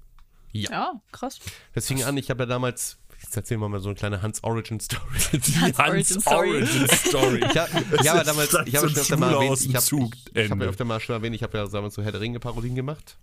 [0.54, 1.40] Ja, krass.
[1.74, 4.44] Das fing an, ich habe ja damals, Jetzt erzählen wir mal so eine kleine Hans
[4.44, 5.18] Origin Story.
[5.34, 6.50] Die Hans Origin Story.
[6.56, 7.46] Origin Story.
[7.50, 10.16] Ich habe ja, damals, Das ich habe öfter mal erwähnt, ich habe Zug.
[10.16, 12.22] ich, ich hab ja öfter mal schon erwähnt, ich habe ja damals so Herr der
[12.22, 13.18] Ringe Parodien gemacht.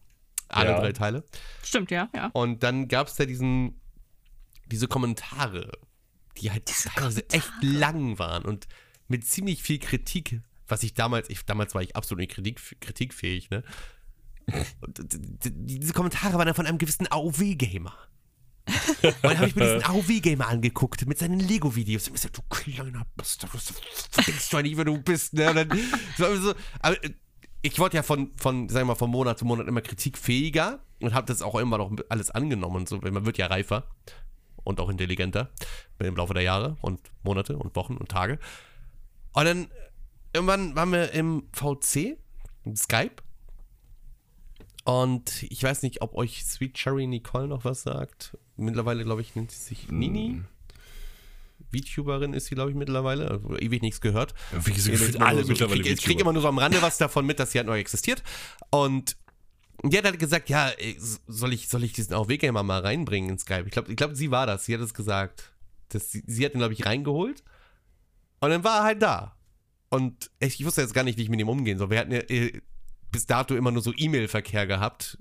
[0.48, 0.80] Alle Ja.
[0.80, 1.24] drei Teile.
[1.62, 2.30] Stimmt, ja, ja.
[2.32, 3.80] Und dann gab es ja diesen,
[4.66, 5.72] diese Kommentare,
[6.38, 8.66] die halt teilweise echt lang waren und
[9.08, 13.50] mit ziemlich viel Kritik, was ich damals, ich, damals war ich absolut nicht kritik, kritikfähig,
[13.50, 13.62] ne?
[14.80, 15.00] Und
[15.44, 17.92] diese Kommentare waren dann von einem gewissen AOW-Gamer.
[19.02, 22.08] Und dann habe ich mir diesen AOW-Gamer angeguckt mit seinen Lego-Videos.
[22.08, 23.72] Und ich so, du kleiner Bastard, was,
[24.26, 25.34] denkst du eigentlich, wer du bist?
[25.34, 25.52] Ne?
[25.54, 25.78] Dann,
[26.16, 27.10] so, so, aber äh,
[27.62, 31.14] ich wurde ja von, von, sagen wir mal, von Monat zu Monat immer kritikfähiger und
[31.14, 32.76] habe das auch immer noch alles angenommen.
[32.76, 33.88] Und so, man wird ja reifer
[34.64, 35.50] und auch intelligenter
[35.98, 38.38] im Laufe der Jahre und Monate und Wochen und Tage.
[39.32, 39.68] Und dann
[40.32, 42.18] irgendwann waren wir im VC,
[42.64, 43.22] im Skype.
[44.88, 48.38] Und ich weiß nicht, ob euch Sweet Cherry Nicole noch was sagt.
[48.56, 50.40] Mittlerweile, glaube ich, nennt sie sich Nini.
[51.70, 53.38] VTuberin ist sie, glaube ich, mittlerweile.
[53.58, 54.32] Ewig nichts gehört.
[54.52, 56.96] Wie so Ich alle so, mittlerweile krieg- Ich kriege immer nur so am Rande was
[56.96, 58.22] davon mit, dass sie halt neu existiert.
[58.70, 59.18] Und
[59.84, 63.38] die hat halt gesagt, ja, ey, soll ich, soll ich diesen AOW-Gamer mal reinbringen in
[63.38, 63.64] Skype?
[63.66, 64.64] Ich glaube, ich glaub, sie war das.
[64.64, 65.52] Sie hat es gesagt.
[65.90, 67.42] Das, sie, sie hat ihn, glaube ich, reingeholt.
[68.40, 69.36] Und dann war er halt da.
[69.90, 71.90] Und ich, ich wusste jetzt gar nicht, wie ich mit ihm umgehen soll.
[71.90, 72.62] Wir hatten ja äh,
[73.12, 75.18] bis dato immer nur so E-Mail-Verkehr gehabt.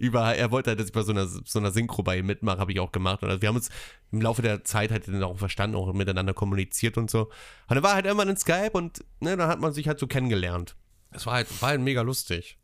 [0.00, 2.58] Über, er wollte halt, dass ich bei so einer, so einer Synchro bei ihm mitmache,
[2.58, 3.22] habe ich auch gemacht.
[3.22, 3.68] Und also wir haben uns
[4.10, 7.24] im Laufe der Zeit halt dann auch verstanden, auch miteinander kommuniziert und so.
[7.68, 10.06] Und dann war halt irgendwann in Skype und ne, dann hat man sich halt so
[10.08, 10.74] kennengelernt.
[11.12, 12.58] Es war halt, war halt mega lustig.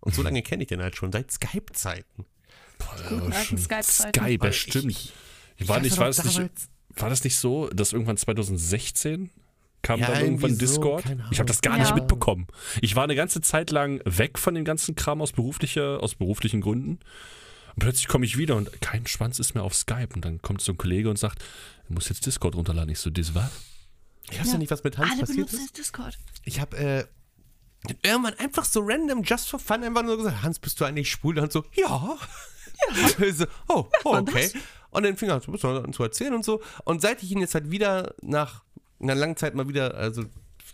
[0.00, 2.26] Und so lange kenne ich den halt schon, seit Skype-Zeiten.
[2.78, 3.82] Skype-Zeiten.
[3.82, 5.12] Skype, Weil das ich- stimmt.
[5.56, 6.38] ich war, nicht, war, das nicht,
[6.96, 9.30] war das nicht so, dass irgendwann 2016
[9.84, 11.04] kam Ja, dann irgendwann so, Discord?
[11.30, 11.82] ich habe das gar Ahnung.
[11.86, 11.94] nicht Ja.
[12.02, 12.48] mitbekommen.
[12.82, 16.60] Ich war eine ganze Zeit lang weg von dem ganzen Kram aus, beruflicher, aus beruflichen
[16.60, 16.98] Gründen.
[17.76, 20.08] Und plötzlich komme ich wieder und kein Schwanz ist mehr auf Skype.
[20.14, 21.44] Und dann kommt so ein Kollege und sagt,
[21.86, 22.90] du musst jetzt Discord runterladen.
[22.90, 23.50] Ich so, das was?
[24.30, 25.62] Ich weiß ja nicht, was mit Hans Alle passiert benutzen ist.
[25.62, 26.18] jetzt Discord.
[26.44, 27.04] Ich habe äh,
[28.02, 31.38] irgendwann einfach so random, just for fun, einfach nur gesagt, Hans, bist du eigentlich schwul?
[31.38, 32.16] Und so, ja.
[33.18, 33.32] ja.
[33.32, 34.50] so, oh, oh okay.
[34.90, 36.62] Und dann fing er an zu erzählen und so.
[36.84, 38.63] Und seit ich ihn jetzt halt wieder nach
[39.04, 40.24] einer langen Zeit mal wieder, also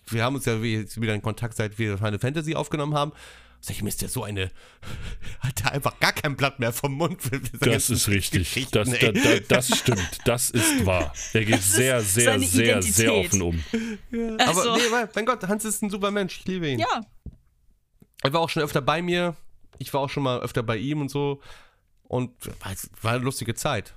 [0.08, 3.12] wir haben uns ja wieder in Kontakt, seit wir Final Fantasy aufgenommen haben,
[3.60, 4.50] sag ich mir, ist der so eine,
[5.40, 7.20] hat er einfach gar kein Blatt mehr vom Mund.
[7.60, 8.70] Das ist richtig.
[8.70, 10.18] Das, da, da, das stimmt.
[10.24, 11.12] Das ist wahr.
[11.34, 13.26] Er geht ist sehr, sehr, sehr, sehr Identität.
[13.26, 13.64] offen um.
[14.38, 16.78] Aber Also- nee, mein- mein Gott, Hans ist ein super Mensch, ich liebe ihn.
[16.80, 17.02] Ja,
[18.22, 19.36] Er war auch schon öfter bei mir.
[19.78, 21.40] Ich war auch schon mal öfter bei ihm und so.
[22.02, 22.72] Und war,
[23.02, 23.94] war eine lustige Zeit.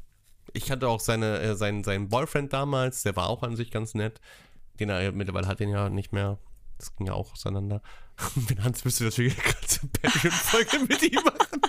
[0.52, 3.94] Ich hatte auch seine, äh, seinen, seinen Boyfriend damals, der war auch an sich ganz
[3.94, 4.20] nett.
[4.80, 6.40] Den er mittlerweile hat den ja nicht mehr.
[6.78, 7.82] Das ging ja auch auseinander.
[8.36, 11.62] Wenn Hans wüsste, dass wir hier gerade Patreon-Folge mit ihm machen.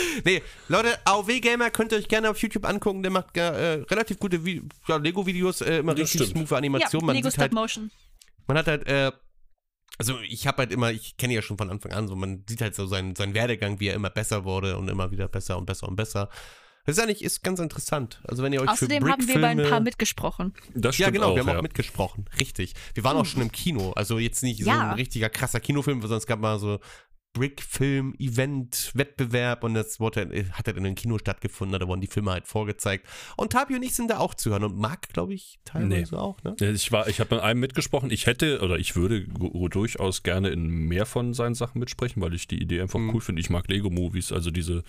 [0.24, 3.02] nee, Leute, AOW Gamer könnt ihr euch gerne auf YouTube angucken.
[3.02, 6.38] Der macht äh, relativ gute Vi ja, Lego-Videos, äh, immer Das richtig stimmt.
[6.38, 7.06] smooth ja Animationen.
[7.06, 7.90] Man Lego sieht halt Stop Motion.
[8.46, 9.12] man hat halt, äh,
[9.98, 12.44] also ich habe halt immer, ich kenne ihn ja schon von Anfang an, so man
[12.48, 15.58] sieht halt so seinen, seinen Werdegang, wie er immer besser wurde und immer wieder besser
[15.58, 16.30] und besser und besser.
[16.90, 18.20] Das ist eigentlich ist ganz interessant.
[18.26, 20.54] Also wenn ihr euch Außerdem für haben wir bei ein Brickfilme- paar mitgesprochen.
[20.74, 21.58] Das ja, stimmt genau, auch, wir haben ja.
[21.58, 22.24] auch mitgesprochen.
[22.38, 22.74] Richtig.
[22.94, 23.92] Wir waren auch schon im Kino.
[23.92, 24.90] Also jetzt nicht so Ja.
[24.90, 26.80] ein richtiger krasser Kinofilm, sondern es gab mal so
[27.32, 30.22] Brickfilm, Event, Wettbewerb und das wurde,
[30.52, 33.06] hat halt in einem Kino stattgefunden, da wurden die Filme halt vorgezeigt.
[33.36, 36.42] Und Tapio und ich sind da auch zu hören und Marc, glaube ich, teilweise auch,
[36.42, 36.56] ne?
[36.58, 38.10] Ich, war, ich habe mit einem mitgesprochen.
[38.10, 39.26] Ich hätte oder ich würde
[39.70, 43.14] durchaus gerne in mehr von seinen Sachen mitsprechen, weil ich die Idee einfach Mhm.
[43.14, 43.40] cool finde.
[43.40, 44.82] Ich mag Lego-Movies, also diese,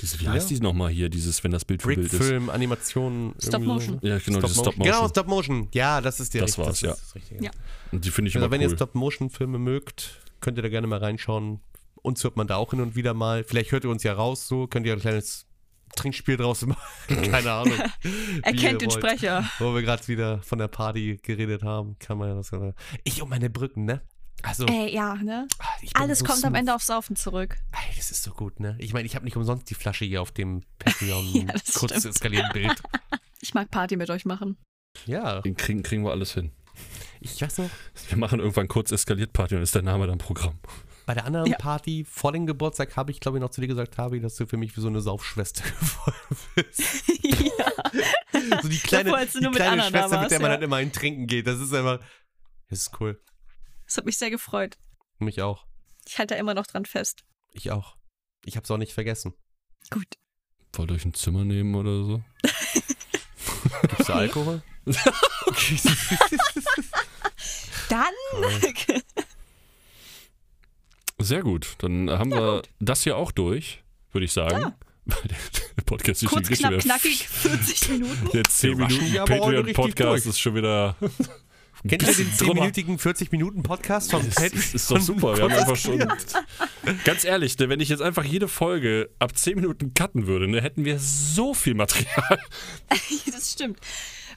[0.00, 0.32] diese wie Ja.
[0.32, 2.10] heißt die nochmal hier, dieses, wenn das Bild für Bild ist.
[2.12, 3.34] Brickfilm, Animation.
[3.38, 3.98] Stop irgendwie Motion.
[4.00, 4.06] So.
[4.08, 5.08] Ja, genau, diese Stop Genau, Motion.
[5.10, 5.68] Stop Motion.
[5.74, 6.90] Ja, das ist der Das war's, ist ja.
[6.90, 7.44] das Richtige.
[7.44, 7.50] Ja.
[7.92, 8.70] Und die finde ich Also immer wenn ihr.
[8.70, 11.60] Stop-Motion-Filme mögt, könnt ihr da gerne mal reinschauen.
[12.04, 13.44] Uns hört man da auch hin und wieder mal.
[13.44, 15.46] Vielleicht hört ihr uns ja raus, so könnt ihr ein kleines
[15.96, 16.80] Trinkspiel draus machen.
[17.30, 17.78] Keine Ahnung.
[18.42, 19.02] Er wie kennt ihr den wollt.
[19.04, 19.48] Sprecher.
[19.58, 22.50] Wo wir gerade wieder von der Party geredet haben, kann man ja das.
[23.04, 24.02] Ich und meine Brücken, ne?
[24.42, 25.48] Also, Ey, ja, ne?
[25.60, 26.58] ah, Alles so kommt am smooth.
[26.58, 27.56] Ende aufs Saufen zurück.
[27.72, 28.76] Ey, das ist so gut, ne?
[28.78, 31.92] Ich meine, ich habe nicht umsonst die Flasche hier auf dem Patreon Ja, das kurz
[31.92, 32.14] stimmt.
[32.16, 32.82] eskalieren Bild.
[33.40, 34.58] Ich mag Party mit euch machen.
[35.06, 36.50] Ja, Den kriegen, kriegen wir alles hin.
[37.20, 37.70] ich weiß noch,
[38.08, 40.58] Wir machen irgendwann kurz eskaliert Party und ist der Name dann Programm.
[41.06, 41.58] Bei der anderen Ja.
[41.58, 44.46] Party vor dem Geburtstag habe ich, glaube ich, noch zu dir gesagt, Tabi, dass du
[44.46, 46.80] für mich wie so eine Saufschwester geworden bist.
[47.22, 47.72] ja.
[48.62, 50.54] So die kleine, Davor, die nur mit kleine da Schwester, mit der man ja.
[50.54, 51.46] halt immer ein Trinken geht.
[51.46, 52.00] Das ist einfach,
[52.68, 53.20] das ist cool.
[53.86, 54.76] Das hat mich sehr gefreut.
[55.18, 55.64] Mich auch.
[56.06, 57.24] Ich halte da immer noch dran fest.
[57.52, 57.96] Ich auch.
[58.44, 59.34] Ich habe es auch nicht vergessen.
[59.90, 60.06] Gut.
[60.74, 62.22] Wollt ihr euch ein Zimmer nehmen oder so?
[63.82, 64.62] Gibt's da Alkohol?
[67.88, 68.12] Dann.
[71.24, 71.74] Sehr gut.
[71.78, 74.74] Dann haben wir das hier auch durch, würde ich sagen.
[75.06, 76.22] Der Podcast.
[76.22, 76.82] Wie Kurz, knapp, geht's schon wieder?
[76.82, 78.28] knackig, 40 Minuten.
[78.32, 80.96] Der 10 Wir rushen Minuten ja Patreon-Podcast ist schon wieder.
[81.86, 82.62] Kennt ihr den drüber.
[82.62, 84.52] 10-minütigen 40-Minuten-Podcast von Das Pat?
[84.54, 85.36] ist, ist doch super.
[85.36, 85.98] Wir haben einfach schon.
[87.04, 90.62] Ganz ehrlich, ne, wenn ich jetzt einfach jede Folge ab 10 Minuten cutten würde, ne,
[90.62, 92.38] hätten wir so viel Material.
[93.30, 93.78] das stimmt.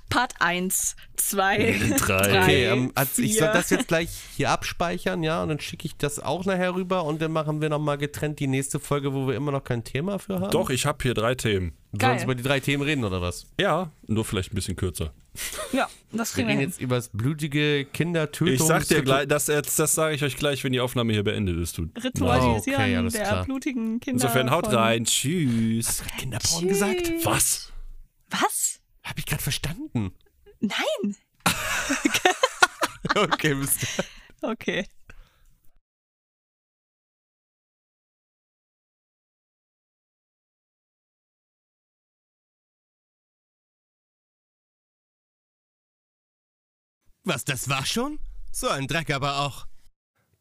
[0.10, 2.42] Part 1, 2, Drei.
[2.42, 5.98] Okay, ähm, also ich soll das jetzt gleich hier abspeichern, ja, und dann schicke ich
[5.98, 9.36] das auch nachher rüber und dann machen wir nochmal getrennt die nächste Folge, wo wir
[9.36, 10.52] immer noch kein Thema für haben.
[10.52, 11.74] Doch, ich habe hier drei Themen.
[11.92, 12.14] Wir sollen Geil.
[12.14, 13.48] uns über die drei Themen reden, oder was?
[13.60, 15.14] Ja, nur vielleicht ein bisschen kürzer.
[15.72, 16.70] Ja, das Wir kriegen wir reden hin.
[16.70, 18.54] jetzt über das blutige Kindertötung.
[18.56, 21.58] Ich sag dir gleich, das, das sage ich euch gleich, wenn die Aufnahme hier beendet
[21.60, 21.78] ist.
[21.78, 21.88] Du.
[22.02, 23.46] Ritualisieren Okay, alles der klar.
[23.46, 24.24] blutigen Kinder.
[24.24, 25.06] Insofern haut rein.
[25.06, 26.04] Tschüss.
[26.18, 27.04] Kinderporn gesagt?
[27.08, 27.26] Tschüss.
[27.26, 27.74] Was?
[28.30, 28.80] Was?
[29.08, 30.14] Hab ich gerade verstanden.
[30.60, 31.16] Nein.
[33.16, 33.78] Okay, bis
[34.42, 34.52] dann.
[34.52, 34.86] Okay.
[47.24, 48.20] Was, das war schon?
[48.52, 49.68] So ein Dreck aber auch.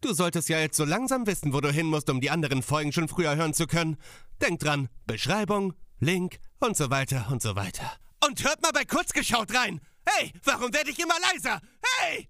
[0.00, 2.92] Du solltest ja jetzt so langsam wissen, wo du hin musst, um die anderen Folgen
[2.92, 3.96] schon früher hören zu können.
[4.40, 7.96] Denk dran, Beschreibung, Link und so weiter und so weiter.
[8.26, 9.80] Und hört mal bei Kurzgeschaut rein!
[10.04, 11.60] Hey, warum werde ich immer leiser?
[12.00, 12.28] Hey!